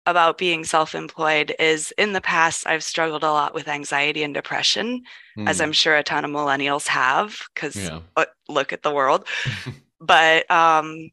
about 0.06 0.38
being 0.38 0.64
self 0.64 0.94
employed 0.94 1.54
is 1.58 1.92
in 1.98 2.14
the 2.14 2.20
past, 2.20 2.66
I've 2.66 2.82
struggled 2.82 3.22
a 3.22 3.30
lot 3.30 3.54
with 3.54 3.68
anxiety 3.68 4.22
and 4.22 4.34
depression, 4.34 5.02
mm. 5.36 5.48
as 5.48 5.60
I'm 5.60 5.72
sure 5.72 5.96
a 5.96 6.02
ton 6.02 6.24
of 6.24 6.30
millennials 6.30 6.86
have, 6.88 7.40
because 7.54 7.76
yeah. 7.76 8.00
look 8.48 8.72
at 8.72 8.82
the 8.82 8.92
world. 8.92 9.26
but 10.00 10.50
um, 10.50 11.10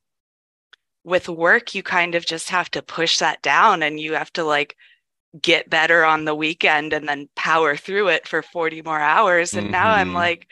with 1.04 1.30
work, 1.30 1.76
you 1.76 1.84
kind 1.84 2.16
of 2.16 2.26
just 2.26 2.50
have 2.50 2.70
to 2.72 2.82
push 2.82 3.20
that 3.20 3.42
down 3.42 3.84
and 3.84 4.00
you 4.00 4.14
have 4.14 4.32
to 4.34 4.44
like 4.44 4.76
get 5.42 5.70
better 5.70 6.04
on 6.04 6.26
the 6.26 6.36
weekend 6.36 6.94
and 6.94 7.08
then 7.08 7.30
power 7.36 7.76
through 7.76 8.08
it 8.10 8.28
for 8.28 8.42
40 8.42 8.82
more 8.82 9.00
hours. 9.00 9.54
And 9.54 9.66
mm-hmm. 9.66 9.72
now 9.72 9.92
I'm 9.92 10.08
mm-hmm. 10.08 10.16
like, 10.16 10.48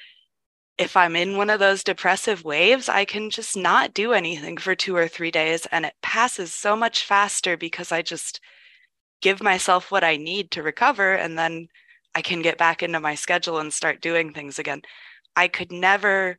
if 0.78 0.98
I'm 0.98 1.15
in 1.15 1.38
one 1.38 1.50
of 1.50 1.60
those 1.60 1.84
depressive 1.84 2.43
waves, 2.43 2.89
I 2.89 3.06
can 3.06 3.30
just 3.30 3.56
not 3.56 3.93
do 3.93 4.12
anything 4.12 4.58
for 4.58 4.76
two 4.76 4.95
or 4.95 5.08
three 5.08 5.32
days. 5.32 5.65
And 5.67 5.86
it 5.86 5.93
passes 6.02 6.54
so 6.54 6.76
much 6.76 7.06
faster 7.06 7.56
because 7.56 7.93
I 7.93 8.02
just 8.02 8.41
give 9.21 9.41
myself 9.41 9.89
what 9.89 10.04
I 10.04 10.17
need 10.17 10.52
to 10.52 10.63
recover. 10.63 11.13
And 11.13 11.38
then 11.38 11.69
I 12.13 12.21
can 12.21 12.41
get 12.41 12.58
back 12.58 12.84
into 12.84 13.00
my 13.00 13.15
schedule 13.15 13.60
and 13.60 13.71
start 13.74 14.02
doing 14.02 14.34
things 14.34 14.60
again. 14.60 14.82
I 15.36 15.48
could 15.48 15.71
never 15.71 16.38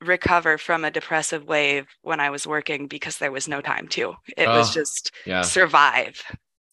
recover 0.00 0.58
from 0.58 0.84
a 0.84 0.90
depressive 0.90 1.44
wave 1.44 1.86
when 2.02 2.20
I 2.20 2.30
was 2.30 2.46
working 2.46 2.86
because 2.86 3.18
there 3.18 3.32
was 3.32 3.48
no 3.48 3.60
time 3.60 3.88
to. 3.88 4.14
It 4.36 4.46
oh, 4.46 4.58
was 4.58 4.74
just 4.74 5.12
yeah. 5.24 5.42
survive. 5.42 6.22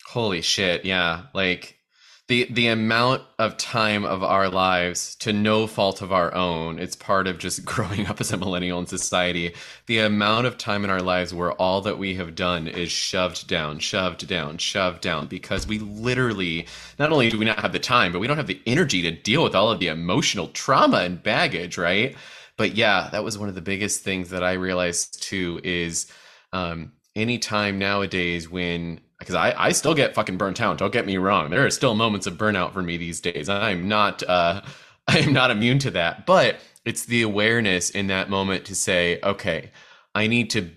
Holy 0.05 0.41
shit, 0.41 0.86
yeah. 0.86 1.23
Like 1.33 1.79
the 2.27 2.47
the 2.49 2.67
amount 2.67 3.21
of 3.38 3.57
time 3.57 4.05
of 4.05 4.23
our 4.23 4.49
lives 4.49 5.15
to 5.15 5.33
no 5.33 5.67
fault 5.67 6.01
of 6.01 6.13
our 6.13 6.33
own 6.33 6.79
it's 6.79 6.95
part 6.95 7.27
of 7.27 7.38
just 7.38 7.65
growing 7.73 8.07
up 8.07 8.21
as 8.21 8.31
a 8.31 8.38
millennial 8.38 8.79
in 8.79 8.86
society 8.86 9.53
the 9.88 9.99
amount 9.99 10.47
of 10.47 10.57
time 10.57 10.86
in 10.86 10.89
our 10.89 11.01
lives 11.01 11.33
where 11.33 11.51
all 11.53 11.81
that 11.81 11.97
we 11.97 12.15
have 12.15 12.33
done 12.33 12.67
is 12.67 12.89
shoved 12.91 13.47
down 13.47 13.77
shoved 13.77 14.25
down 14.25 14.57
shoved 14.57 15.01
down 15.01 15.27
because 15.27 15.67
we 15.67 15.79
literally 15.79 16.65
not 16.97 17.12
only 17.12 17.29
do 17.29 17.38
we 17.38 17.45
not 17.45 17.59
have 17.59 17.73
the 17.73 17.79
time 17.79 18.12
but 18.13 18.19
we 18.19 18.27
don't 18.27 18.38
have 18.38 18.47
the 18.47 18.62
energy 18.65 19.01
to 19.01 19.12
deal 19.12 19.43
with 19.43 19.53
all 19.53 19.69
of 19.69 19.79
the 19.79 19.88
emotional 19.88 20.47
trauma 20.47 20.99
and 20.99 21.21
baggage 21.21 21.77
right 21.77 22.15
but 22.57 22.75
yeah 22.75 23.09
that 23.11 23.23
was 23.23 23.37
one 23.37 23.49
of 23.49 23.55
the 23.55 23.61
biggest 23.61 24.03
things 24.03 24.29
that 24.29 24.43
i 24.43 24.53
realized 24.53 25.21
too 25.21 25.59
is 25.63 26.07
um 26.51 26.91
anytime 27.15 27.77
nowadays 27.77 28.49
when 28.49 28.99
because 29.19 29.35
I, 29.35 29.53
I 29.57 29.71
still 29.71 29.95
get 29.95 30.13
fucking 30.13 30.37
burnt 30.37 30.59
out. 30.59 30.77
Don't 30.77 30.91
get 30.91 31.05
me 31.05 31.15
wrong. 31.15 31.49
There 31.49 31.65
are 31.65 31.69
still 31.69 31.95
moments 31.95 32.27
of 32.27 32.33
burnout 32.33 32.73
for 32.73 32.81
me 32.81 32.97
these 32.97 33.21
days. 33.21 33.47
I'm 33.47 33.87
not 33.87 34.21
uh, 34.23 34.61
I 35.07 35.19
am 35.19 35.33
not 35.33 35.51
immune 35.51 35.79
to 35.79 35.91
that. 35.91 36.25
But 36.25 36.57
it's 36.85 37.05
the 37.05 37.21
awareness 37.21 37.89
in 37.89 38.07
that 38.07 38.29
moment 38.29 38.65
to 38.65 38.75
say, 38.75 39.19
okay, 39.23 39.71
I 40.13 40.27
need 40.27 40.49
to 40.51 40.69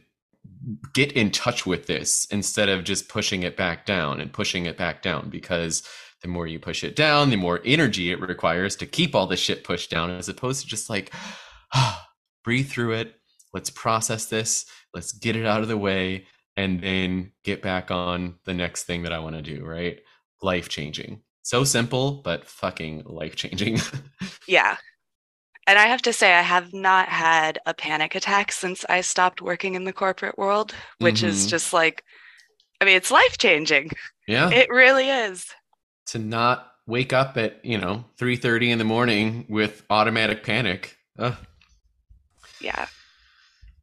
get 0.94 1.12
in 1.12 1.30
touch 1.30 1.66
with 1.66 1.86
this 1.86 2.26
instead 2.30 2.68
of 2.68 2.84
just 2.84 3.08
pushing 3.08 3.42
it 3.42 3.56
back 3.56 3.86
down 3.86 4.20
and 4.20 4.32
pushing 4.32 4.66
it 4.66 4.76
back 4.76 5.02
down 5.02 5.28
because 5.28 5.82
the 6.22 6.28
more 6.28 6.46
you 6.46 6.58
push 6.58 6.82
it 6.82 6.96
down, 6.96 7.30
the 7.30 7.36
more 7.36 7.60
energy 7.64 8.10
it 8.10 8.20
requires 8.20 8.74
to 8.76 8.86
keep 8.86 9.14
all 9.14 9.26
the 9.26 9.36
shit 9.36 9.64
pushed 9.64 9.90
down 9.90 10.10
as 10.10 10.28
opposed 10.28 10.62
to 10.62 10.66
just 10.66 10.88
like 10.88 11.12
breathe 12.44 12.68
through 12.68 12.92
it. 12.92 13.14
Let's 13.52 13.70
process 13.70 14.26
this. 14.26 14.66
Let's 14.94 15.12
get 15.12 15.37
it 15.37 15.46
out 15.46 15.62
of 15.62 15.68
the 15.68 15.76
way 15.76 16.26
and 16.57 16.81
then 16.81 17.33
get 17.44 17.62
back 17.62 17.90
on 17.90 18.37
the 18.44 18.55
next 18.55 18.85
thing 18.85 19.02
that 19.02 19.12
I 19.12 19.18
want 19.18 19.37
to 19.37 19.42
do, 19.42 19.64
right? 19.64 20.00
Life 20.42 20.68
changing. 20.68 21.22
So 21.42 21.64
simple, 21.64 22.22
but 22.24 22.46
fucking 22.46 23.05
life 23.05 23.37
changing. 23.37 23.79
yeah. 24.48 24.76
And 25.66 25.79
I 25.79 25.87
have 25.87 26.02
to 26.02 26.12
say, 26.12 26.33
I 26.33 26.42
have 26.42 26.72
not 26.72 27.09
had 27.09 27.59
a 27.66 27.74
panic 27.74 28.14
attack 28.14 28.52
since 28.52 28.85
I 28.88 29.00
stopped 29.00 29.42
working 29.42 29.74
in 29.74 29.85
the 29.85 29.92
corporate 29.92 30.38
world, 30.38 30.74
which 30.98 31.16
mm-hmm. 31.16 31.29
is 31.29 31.46
just 31.46 31.72
like, 31.72 32.05
I 32.81 32.85
mean, 32.85 32.96
it's 32.96 33.11
life 33.11 33.38
changing. 33.38 33.90
Yeah. 34.29 34.50
It 34.50 34.70
really 34.70 35.09
is. 35.09 35.46
To 36.07 36.18
not 36.18 36.72
wake 36.87 37.12
up 37.12 37.37
at, 37.37 37.64
you 37.64 37.79
know, 37.79 38.05
3 38.18 38.37
30 38.37 38.70
in 38.72 38.79
the 38.79 38.85
morning 38.85 39.46
with 39.48 39.85
automatic 39.90 40.44
panic. 40.44 40.96
Yeah. 42.66 42.87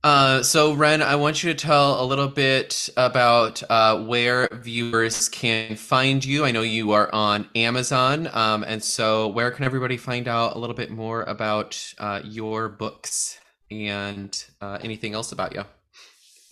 Uh, 0.04 0.44
so, 0.44 0.74
Wren, 0.74 1.02
I 1.02 1.16
want 1.16 1.42
you 1.42 1.54
to 1.54 1.58
tell 1.58 2.04
a 2.04 2.06
little 2.06 2.28
bit 2.28 2.90
about 2.98 3.64
uh, 3.70 4.04
where 4.04 4.50
viewers 4.52 5.30
can 5.30 5.78
find 5.78 6.24
you. 6.26 6.44
I 6.44 6.52
know 6.52 6.62
you 6.62 6.92
are 6.92 7.10
on 7.14 7.48
Amazon. 7.56 8.30
Um, 8.34 8.66
and 8.68 8.84
so, 8.84 9.30
where 9.30 9.50
can 9.52 9.64
everybody 9.64 9.96
find 9.96 10.28
out 10.28 10.58
a 10.58 10.60
little 10.60 10.76
bit 10.76 10.92
more 10.92 11.24
about 11.24 11.94
uh, 11.98 12.20
your 12.26 12.68
books 12.68 13.40
and 13.72 14.44
uh, 14.60 14.80
anything 14.82 15.14
else 15.14 15.32
about 15.32 15.56
you? 15.56 15.64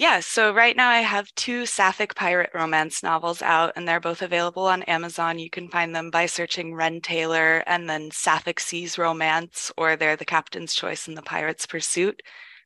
Yeah, 0.02 0.20
so 0.20 0.52
right 0.52 0.76
now 0.76 0.90
I 0.90 1.02
have 1.02 1.32
two 1.36 1.68
sapphic 1.68 2.16
pirate 2.16 2.50
romance 2.56 3.04
novels 3.04 3.44
out, 3.44 3.74
and 3.76 3.88
they're 3.88 4.00
both 4.00 4.24
available 4.24 4.66
on 4.66 4.82
Amazon. 4.82 5.38
You 5.38 5.52
can 5.52 5.68
find 5.70 5.96
them 5.96 6.10
by 6.10 6.26
searching 6.26 6.74
Wren 6.74 7.02
Taylor 7.02 7.64
and 7.68 7.88
then 7.88 8.10
Sapphic 8.10 8.60
Seas 8.60 8.98
Romance, 8.98 9.72
or 9.78 9.96
they're 9.96 10.16
the 10.16 10.26
Captain's 10.26 10.74
Choice 10.74 11.08
and 11.08 11.16
the 11.16 11.22
Pirate's 11.22 11.68
Pursuit. 11.68 12.24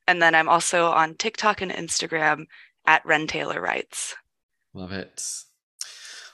And 0.08 0.22
then 0.22 0.34
I'm 0.34 0.48
also 0.48 0.86
on 0.86 1.14
TikTok 1.14 1.60
and 1.60 1.70
Instagram 1.70 2.46
at 2.86 3.04
Wren 3.04 3.26
Taylor 3.26 3.60
Writes. 3.60 4.14
Love 4.72 4.92
it. 4.92 5.22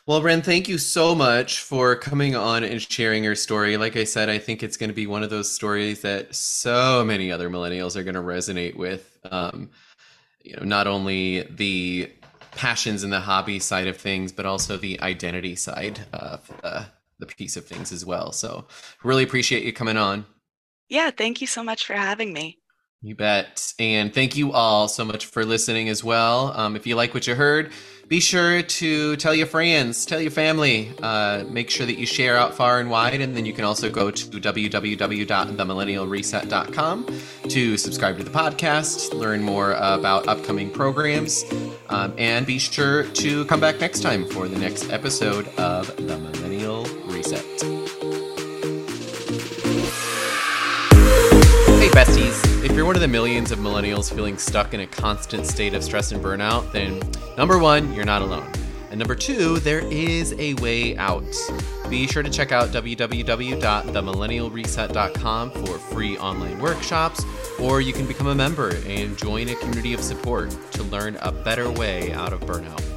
Well, 0.07 0.23
Wren, 0.23 0.41
thank 0.41 0.69
you 0.69 0.79
so 0.79 1.17
much 1.17 1.62
for 1.62 1.97
coming 1.97 2.37
on 2.37 2.62
and 2.62 2.81
sharing 2.81 3.25
your 3.25 3.35
story. 3.35 3.77
Like 3.77 3.97
I 3.97 4.05
said, 4.05 4.29
I 4.29 4.38
think 4.38 4.62
it's 4.62 4.77
going 4.77 4.91
to 4.91 4.95
be 4.95 5.09
one 5.09 5.25
of 5.25 5.31
those 5.31 5.51
stories 5.51 6.03
that 6.03 6.33
so 6.33 7.05
many 7.05 7.33
other 7.33 7.51
millennials 7.51 7.97
are 7.97 8.05
going 8.05 8.15
to 8.15 8.21
resonate 8.21 8.77
with. 8.77 9.19
Um, 9.29 9.71
you 10.44 10.57
know, 10.57 10.64
not 10.64 10.87
only 10.87 11.42
the 11.42 12.11
passions 12.52 13.02
and 13.02 13.12
the 13.12 13.20
hobby 13.20 13.59
side 13.59 13.87
of 13.87 13.96
things, 13.96 14.33
but 14.33 14.46
also 14.46 14.76
the 14.76 15.00
identity 15.00 15.57
side 15.57 16.00
of 16.12 16.50
uh, 16.62 16.85
the 17.18 17.26
piece 17.26 17.57
of 17.57 17.66
things 17.66 17.92
as 17.92 18.05
well. 18.05 18.33
So, 18.33 18.66
really 19.02 19.24
appreciate 19.24 19.64
you 19.64 19.72
coming 19.72 19.96
on. 19.96 20.26
Yeah, 20.88 21.11
thank 21.11 21.40
you 21.40 21.46
so 21.46 21.62
much 21.62 21.87
for 21.87 21.94
having 21.94 22.33
me. 22.33 22.59
You 23.03 23.17
bet. 23.17 23.75
And 23.81 24.15
thank 24.15 24.37
you 24.37 24.53
all 24.53 24.87
so 24.87 25.05
much 25.05 25.27
for 25.27 25.45
listening 25.45 25.88
as 25.88 26.05
well. 26.05 26.53
Um, 26.55 26.77
if 26.77 26.87
you 26.87 26.95
like 26.95 27.15
what 27.15 27.27
you 27.27 27.35
heard, 27.35 27.73
be 28.07 28.21
sure 28.21 28.62
to 28.62 29.17
tell 29.17 29.35
your 29.35 29.47
friends, 29.47 30.07
tell 30.07 30.21
your 30.21 30.31
family. 30.31 30.93
Uh, 31.03 31.45
make 31.49 31.71
sure 31.71 31.87
that 31.87 31.99
you 31.99 32.07
share 32.07 32.37
out 32.37 32.55
far 32.55 32.79
and 32.79 32.91
wide. 32.91 33.21
And 33.21 33.35
then 33.35 33.45
you 33.45 33.53
can 33.53 33.65
also 33.65 33.91
go 33.91 34.09
to 34.11 34.25
www.themillennialreset.com 34.27 37.21
to 37.49 37.77
subscribe 37.77 38.19
to 38.19 38.25
the 38.25 38.31
podcast, 38.31 39.15
learn 39.15 39.43
more 39.43 39.73
about 39.73 40.29
upcoming 40.29 40.71
programs, 40.71 41.45
um, 41.88 42.15
and 42.19 42.47
be 42.47 42.59
sure 42.59 43.05
to 43.05 43.45
come 43.47 43.61
back 43.61 43.81
next 43.81 44.01
time 44.01 44.29
for 44.29 44.47
the 44.47 44.59
next 44.59 44.91
episode 44.91 45.49
of 45.59 45.97
The 45.97 46.19
Millennial 46.19 46.85
Reset. 47.07 47.82
If 52.72 52.78
you're 52.78 52.87
one 52.87 52.96
of 52.96 53.02
the 53.02 53.08
millions 53.08 53.52
of 53.52 53.58
millennials 53.58 54.11
feeling 54.11 54.38
stuck 54.38 54.72
in 54.72 54.80
a 54.80 54.87
constant 54.87 55.44
state 55.44 55.74
of 55.74 55.85
stress 55.85 56.11
and 56.11 56.24
burnout, 56.24 56.72
then 56.72 57.02
number 57.37 57.58
one, 57.58 57.92
you're 57.92 58.06
not 58.06 58.22
alone. 58.22 58.50
And 58.88 58.98
number 58.98 59.14
two, 59.14 59.58
there 59.58 59.80
is 59.80 60.35
a 60.38 60.54
way 60.54 60.96
out. 60.96 61.22
Be 61.90 62.06
sure 62.06 62.22
to 62.22 62.30
check 62.30 62.50
out 62.50 62.70
www.themillennialreset.com 62.70 65.50
for 65.50 65.66
free 65.66 66.16
online 66.16 66.58
workshops, 66.61 67.22
or 67.61 67.82
you 67.82 67.92
can 67.92 68.06
become 68.06 68.28
a 68.28 68.35
member 68.35 68.74
and 68.87 69.18
join 69.18 69.50
a 69.50 69.54
community 69.56 69.92
of 69.92 70.00
support 70.00 70.56
to 70.70 70.82
learn 70.85 71.18
a 71.20 71.30
better 71.30 71.70
way 71.70 72.14
out 72.14 72.32
of 72.32 72.40
burnout. 72.40 72.91